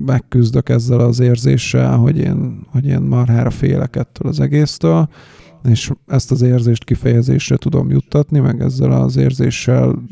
[0.07, 5.09] megküzdök ezzel az érzéssel, hogy én, hogy én marhára félek ettől az egésztől,
[5.69, 10.03] és ezt az érzést kifejezésre tudom juttatni, meg ezzel az érzéssel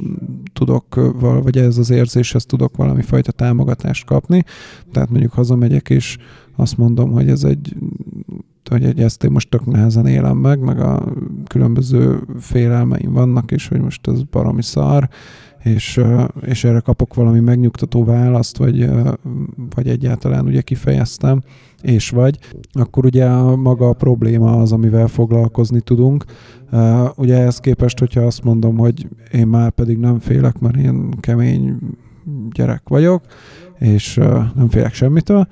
[0.52, 4.44] tudok, vagy ez az érzéshez tudok valami fajta támogatást kapni.
[4.92, 6.16] Tehát mondjuk hazamegyek, és
[6.56, 7.76] azt mondom, hogy ez egy
[8.70, 11.12] hogy ezt én most tök nehezen élem meg, meg a
[11.46, 15.08] különböző félelmeim vannak, és hogy most ez baromi szar,
[15.64, 16.00] és,
[16.40, 18.90] és erre kapok valami megnyugtató választ, vagy,
[19.74, 21.42] vagy egyáltalán ugye kifejeztem,
[21.82, 22.38] és vagy,
[22.72, 26.24] akkor ugye maga a probléma az, amivel foglalkozni tudunk.
[27.16, 31.76] Ugye ehhez képest, hogyha azt mondom, hogy én már pedig nem félek, mert én kemény
[32.52, 33.24] gyerek vagyok,
[33.78, 34.14] és
[34.54, 35.48] nem félek semmitől,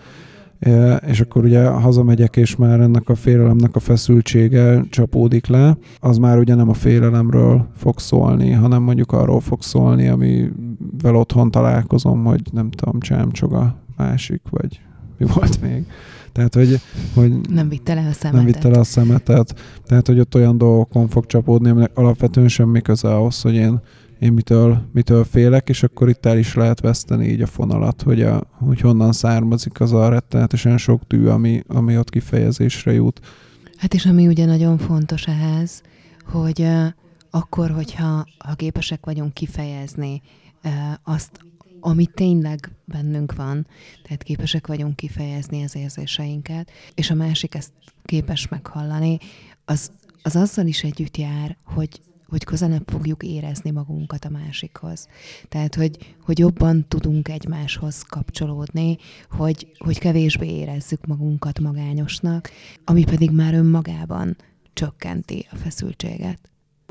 [1.07, 6.39] és akkor ugye hazamegyek, és már ennek a félelemnek a feszültsége csapódik le, az már
[6.39, 12.43] ugye nem a félelemről fog szólni, hanem mondjuk arról fog szólni, amivel otthon találkozom, hogy
[12.53, 14.81] nem tudom, csámcsog másik, vagy
[15.19, 15.85] mi volt még.
[16.33, 16.81] Tehát, hogy,
[17.15, 18.33] hogy nem vitte le a szemetet.
[18.33, 19.55] Nem vitte le a szemetet.
[19.87, 23.81] Tehát, hogy ott olyan dolgokon fog csapódni, aminek alapvetően semmi köze ahhoz, hogy én
[24.23, 28.23] én mitől, mitől félek, és akkor itt el is lehet veszteni így a fonalat, hogy,
[28.23, 33.21] a, hogy honnan származik az a rettenetesen sok tű, ami, ami ott kifejezésre jut.
[33.77, 35.83] Hát és ami ugye nagyon fontos ehhez,
[36.25, 36.69] hogy
[37.31, 40.23] akkor, hogyha ha képesek vagyunk kifejezni
[41.03, 41.31] azt,
[41.81, 43.67] ami tényleg bennünk van,
[44.03, 47.73] tehát képesek vagyunk kifejezni az érzéseinket, és a másik ezt
[48.05, 49.19] képes meghallani,
[49.65, 49.91] az,
[50.23, 52.01] az azzal is együtt jár, hogy
[52.33, 55.09] hogy közelebb fogjuk érezni magunkat a másikhoz.
[55.49, 58.97] Tehát, hogy, hogy jobban tudunk egymáshoz kapcsolódni,
[59.31, 62.51] hogy, hogy kevésbé érezzük magunkat magányosnak,
[62.85, 64.37] ami pedig már önmagában
[64.73, 66.39] csökkenti a feszültséget.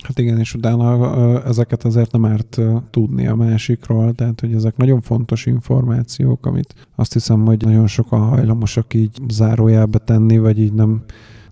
[0.04, 5.02] Hát igen, és utána ezeket azért nem árt tudni a másikról, tehát hogy ezek nagyon
[5.02, 11.04] fontos információk, amit azt hiszem, hogy nagyon sokan hajlamosak így zárójelbe tenni, vagy így nem,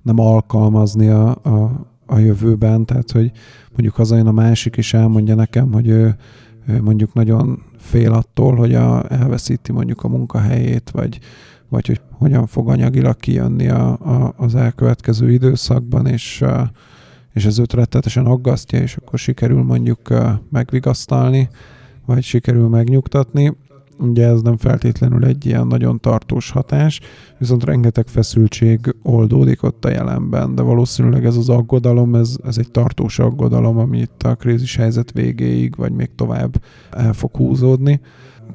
[0.02, 3.32] nem alkalmazni a, a, a jövőben, tehát hogy
[3.80, 6.16] mondjuk hazajön a másik, és elmondja nekem, hogy ő,
[6.68, 11.20] ő mondjuk nagyon fél attól, hogy a, elveszíti mondjuk a munkahelyét, vagy,
[11.70, 16.44] vagy hogy hogyan fog anyagilag kijönni a, a, az elkövetkező időszakban, és,
[17.34, 20.14] és ez őt rettetesen aggasztja, és akkor sikerül mondjuk
[20.50, 21.50] megvigasztalni,
[22.06, 23.58] vagy sikerül megnyugtatni.
[24.00, 27.00] Ugye ez nem feltétlenül egy ilyen nagyon tartós hatás,
[27.38, 32.72] viszont rengeteg feszültség oldódik ott a jelenben, de valószínűleg ez az aggodalom, ez, ez egy
[32.72, 38.02] tartós aggodalom, ami itt a krízis helyzet végéig, vagy még tovább el fog húzódni.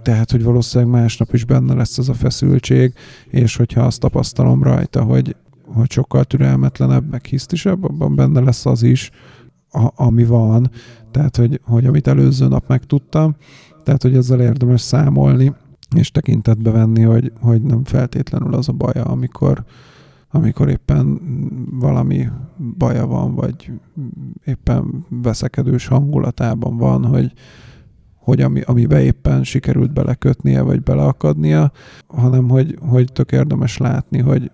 [0.02, 2.92] Tehát, hogy valószínűleg másnap is benne lesz ez a feszültség,
[3.30, 5.36] és hogyha azt tapasztalom rajta, hogy,
[5.66, 9.10] hogy sokkal türelmetlenebb, meg hisztisebb, abban benne lesz az is,
[9.70, 10.70] a, ami van,
[11.10, 13.36] tehát, hogy, hogy amit előző nap megtudtam,
[13.84, 15.52] tehát, hogy ezzel érdemes számolni,
[15.96, 19.64] és tekintetbe venni, hogy, hogy nem feltétlenül az a baja, amikor,
[20.30, 21.20] amikor éppen
[21.70, 22.28] valami
[22.78, 23.72] baja van, vagy
[24.44, 27.32] éppen veszekedős hangulatában van, hogy,
[28.16, 31.72] hogy ami, amibe éppen sikerült belekötnie, vagy beleakadnia,
[32.06, 34.50] hanem hogy, hogy tök érdemes látni, hogy,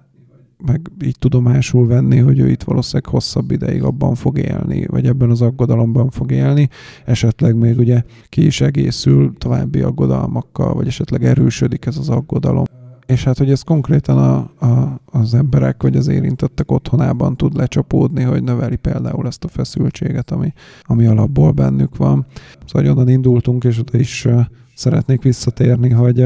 [0.67, 5.31] meg így tudomásul venni, hogy ő itt valószínűleg hosszabb ideig abban fog élni, vagy ebben
[5.31, 6.69] az aggodalomban fog élni,
[7.05, 12.65] esetleg még ugye ki is egészül további aggodalmakkal, vagy esetleg erősödik ez az aggodalom.
[13.07, 18.23] És hát, hogy ez konkrétan a, a, az emberek vagy az érintettek otthonában tud lecsapódni,
[18.23, 20.53] hogy növeli például ezt a feszültséget, ami,
[20.83, 22.27] ami alapból bennük van.
[22.67, 24.29] Szóval onnan indultunk, és oda is
[24.75, 26.25] szeretnék visszatérni, hogy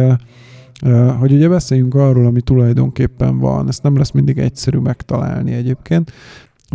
[1.19, 3.69] hogy ugye beszéljünk arról, ami tulajdonképpen van.
[3.69, 6.13] Ezt nem lesz mindig egyszerű megtalálni egyébként,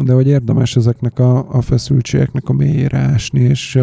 [0.03, 3.79] de hogy érdemes ezeknek a, a feszültségeknek a mélyére ásni, és,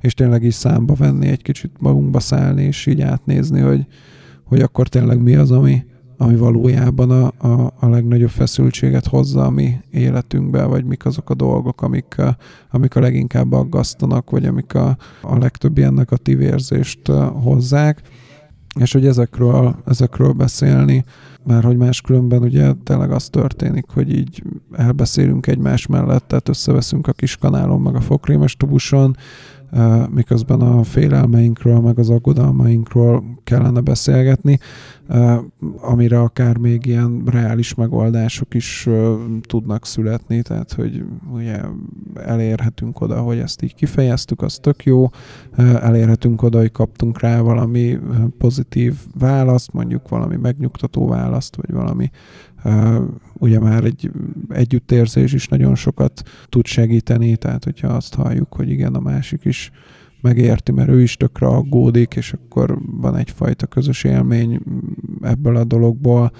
[0.00, 3.86] és tényleg is számba venni, egy kicsit magunkba szállni, és így átnézni, hogy,
[4.44, 5.84] hogy akkor tényleg mi az, ami,
[6.16, 11.34] ami valójában a, a, a legnagyobb feszültséget hozza a mi életünkbe, vagy mik azok a
[11.34, 12.16] dolgok, amik,
[12.70, 17.08] amik a leginkább aggasztanak, vagy amik a, a legtöbb ilyen negatív érzést
[17.42, 18.02] hozzák
[18.76, 21.04] és hogy ezekről, ezekről beszélni,
[21.44, 27.12] mert hogy máskülönben ugye tényleg az történik, hogy így elbeszélünk egymás mellett, tehát összeveszünk a
[27.12, 29.16] kis kanálon, meg a fokrémes tubuson,
[30.10, 34.58] miközben a félelmeinkről, meg az aggodalmainkról kellene beszélgetni,
[35.80, 38.88] amire akár még ilyen reális megoldások is
[39.40, 41.60] tudnak születni, tehát hogy ugye
[42.14, 45.08] elérhetünk oda, hogy ezt így kifejeztük, az tök jó,
[45.80, 47.98] elérhetünk oda, hogy kaptunk rá valami
[48.38, 52.10] pozitív választ, mondjuk valami megnyugtató választ, vagy valami
[53.32, 54.10] ugye már egy
[54.48, 59.70] együttérzés is nagyon sokat tud segíteni, tehát hogyha azt halljuk, hogy igen, a másik is
[60.20, 64.60] megérti, mert ő is tökre aggódik, és akkor van egyfajta közös élmény
[65.20, 66.30] ebből a dologból,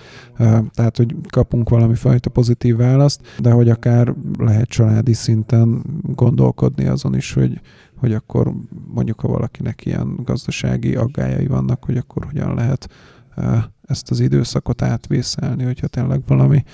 [0.70, 7.16] tehát, hogy kapunk valami fajta pozitív választ, de hogy akár lehet családi szinten gondolkodni azon
[7.16, 7.60] is, hogy,
[7.96, 8.54] hogy akkor
[8.94, 12.88] mondjuk, ha valakinek ilyen gazdasági aggájai vannak, hogy akkor hogyan lehet
[13.82, 16.64] ezt az időszakot átvészelni, hogyha tényleg valami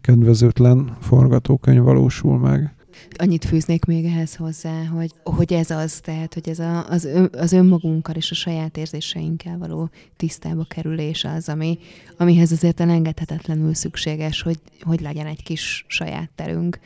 [0.00, 2.72] kedvezőtlen forgatókönyv valósul meg.
[3.16, 7.30] Annyit fűznék még ehhez hozzá, hogy, hogy ez az, tehát, hogy ez a, az, ön,
[7.32, 11.78] az önmagunkkal és a saját érzéseinkkel való tisztába kerülés az, ami,
[12.16, 16.78] amihez azért elengedhetetlenül szükséges, hogy, hogy legyen egy kis saját terünk,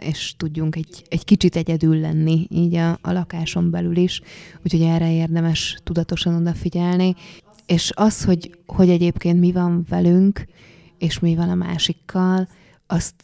[0.00, 4.20] és tudjunk egy, egy kicsit egyedül lenni így a, a lakáson belül is,
[4.64, 7.14] úgyhogy erre érdemes tudatosan odafigyelni,
[7.68, 10.44] és az, hogy, hogy egyébként mi van velünk,
[10.98, 12.48] és mi van a másikkal,
[12.86, 13.14] azt,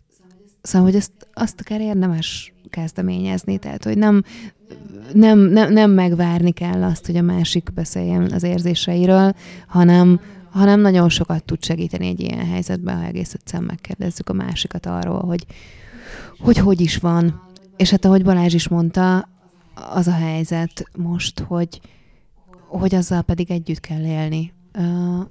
[0.62, 4.24] szóval, hogy ezt, azt akár érdemes kezdeményezni, tehát, hogy nem,
[5.12, 9.34] nem, nem, nem megvárni kell azt, hogy a másik beszéljen az érzéseiről,
[9.66, 10.20] hanem,
[10.50, 15.20] hanem nagyon sokat tud segíteni egy ilyen helyzetben, ha egész egyszerűen megkérdezzük a másikat arról,
[15.20, 15.46] hogy,
[16.38, 17.42] hogy hogy is van.
[17.76, 19.28] És hát ahogy Balázs is mondta,
[19.74, 21.80] az a helyzet most, hogy,
[22.78, 24.52] hogy azzal pedig együtt kell élni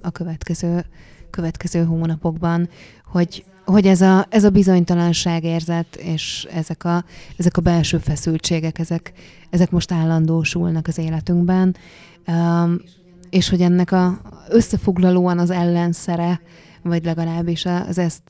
[0.00, 0.84] a következő,
[1.30, 2.68] következő hónapokban,
[3.04, 7.04] hogy, hogy ez a, ez a bizonytalanság érzet, és ezek a,
[7.36, 9.12] ezek a belső feszültségek, ezek,
[9.50, 11.76] ezek most állandósulnak az életünkben,
[13.30, 16.40] és hogy ennek a összefoglalóan az ellenszere,
[16.82, 18.22] vagy legalábbis az ezt,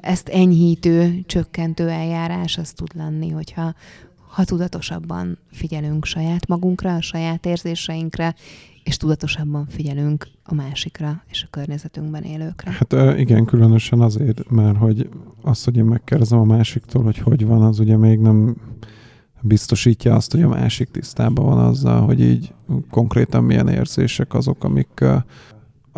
[0.00, 3.74] ezt enyhítő, csökkentő eljárás az tud lenni, hogyha
[4.38, 8.34] ha tudatosabban figyelünk saját magunkra, a saját érzéseinkre,
[8.82, 12.70] és tudatosabban figyelünk a másikra és a környezetünkben élőkre.
[12.70, 15.08] Hát igen, különösen azért, mert hogy
[15.42, 18.56] azt, hogy én megkérdezem a másiktól, hogy hogy van, az ugye még nem
[19.40, 22.52] biztosítja azt, hogy a másik tisztában van azzal, hogy így
[22.90, 25.04] konkrétan milyen érzések azok, amik,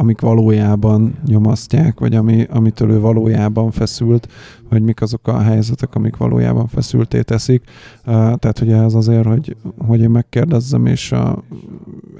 [0.01, 4.29] amik valójában nyomasztják, vagy ami, amitől ő valójában feszült,
[4.69, 7.63] vagy mik azok a helyzetek, amik valójában feszülté teszik.
[8.05, 11.43] Tehát ugye ez azért, hogy, hogy én megkérdezzem, és a,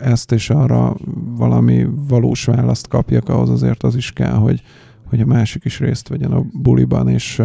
[0.01, 0.97] ezt és arra
[1.37, 4.63] valami valós választ kapjak, ahhoz azért az is kell, hogy,
[5.09, 7.43] hogy a másik is részt vegyen a buliban, és,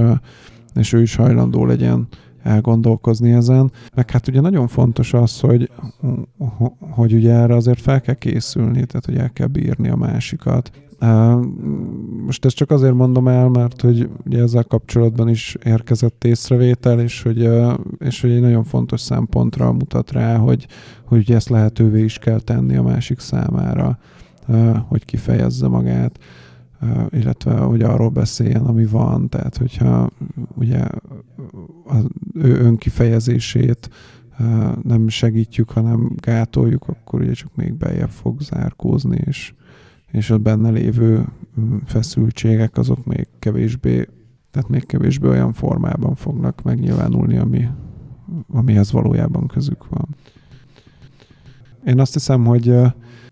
[0.73, 2.07] és ő is hajlandó legyen
[2.45, 3.71] elgondolkozni ezen.
[3.95, 5.71] Meg hát ugye nagyon fontos az, hogy,
[6.79, 10.71] hogy ugye erre azért fel kell készülni, tehát hogy el kell bírni a másikat.
[12.25, 17.21] Most ezt csak azért mondom el, mert hogy ugye ezzel kapcsolatban is érkezett észrevétel, és
[17.21, 17.49] hogy,
[17.97, 20.67] és hogy egy nagyon fontos szempontra mutat rá, hogy,
[21.05, 23.97] hogy ezt lehetővé is kell tenni a másik számára,
[24.87, 26.19] hogy kifejezze magát
[27.09, 29.29] illetve hogy arról beszéljen, ami van.
[29.29, 30.09] Tehát, hogyha
[30.55, 30.83] ugye
[31.85, 32.05] az
[32.35, 33.89] ő önkifejezését
[34.81, 39.53] nem segítjük, hanem gátoljuk, akkor ugye csak még beljebb fog zárkózni, és,
[40.11, 41.25] és a benne lévő
[41.85, 44.07] feszültségek azok még kevésbé,
[44.51, 47.67] tehát még kevésbé olyan formában fognak megnyilvánulni, ami,
[48.47, 50.15] amihez valójában közük van.
[51.85, 52.73] Én azt hiszem, hogy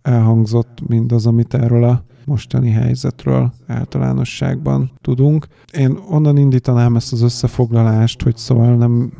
[0.01, 5.47] elhangzott mindaz, amit erről a mostani helyzetről általánosságban tudunk.
[5.77, 9.13] Én onnan indítanám ezt az összefoglalást, hogy szóval nem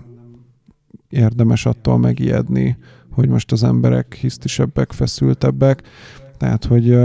[1.10, 2.78] érdemes attól megijedni,
[3.12, 5.84] hogy most az emberek hisztisebbek, feszültebbek,
[6.38, 6.98] tehát hogy,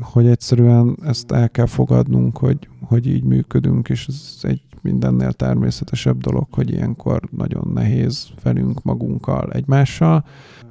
[0.00, 6.18] hogy egyszerűen ezt el kell fogadnunk, hogy, hogy így működünk, és ez egy mindennél természetesebb
[6.20, 10.24] dolog, hogy ilyenkor nagyon nehéz velünk magunkkal, egymással,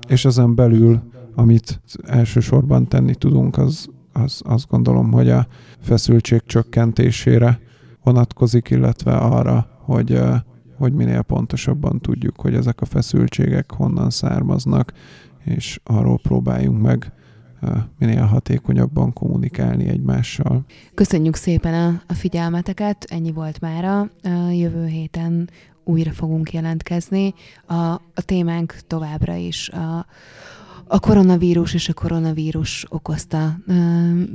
[0.08, 1.02] és ezen belül,
[1.36, 3.90] amit elsősorban tenni tudunk, az
[4.24, 5.48] az azt gondolom, hogy a
[5.80, 7.60] feszültség csökkentésére
[8.04, 10.20] vonatkozik, illetve arra, hogy,
[10.78, 14.94] hogy minél pontosabban tudjuk, hogy ezek a feszültségek honnan származnak,
[15.44, 17.12] és arról próbáljunk meg
[17.98, 20.66] minél hatékonyabban kommunikálni egymással.
[20.94, 24.00] Köszönjük szépen a, figyelmeteket, ennyi volt mára.
[24.24, 25.50] A jövő héten
[25.84, 27.34] újra fogunk jelentkezni.
[27.68, 30.06] A, a témánk továbbra is a,
[30.88, 33.74] a koronavírus és a koronavírus okozta ö,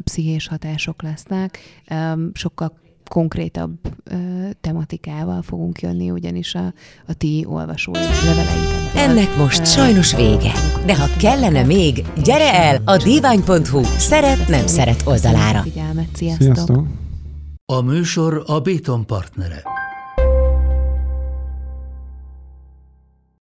[0.05, 1.59] pszichés hatások lesznek.
[1.89, 1.95] Ö,
[2.33, 4.15] sokkal konkrétabb ö,
[4.61, 6.73] tematikával fogunk jönni, ugyanis a,
[7.07, 8.95] a ti olvasói leveleitek.
[8.95, 10.53] Ennek most sajnos vége.
[10.87, 15.61] De ha kellene még, gyere el a divány.hu szeret-nem szeret oldalára.
[15.61, 16.55] Figyelmet, sziasztok!
[16.55, 16.87] sziasztok.
[17.73, 19.63] A műsor a Béton partnere.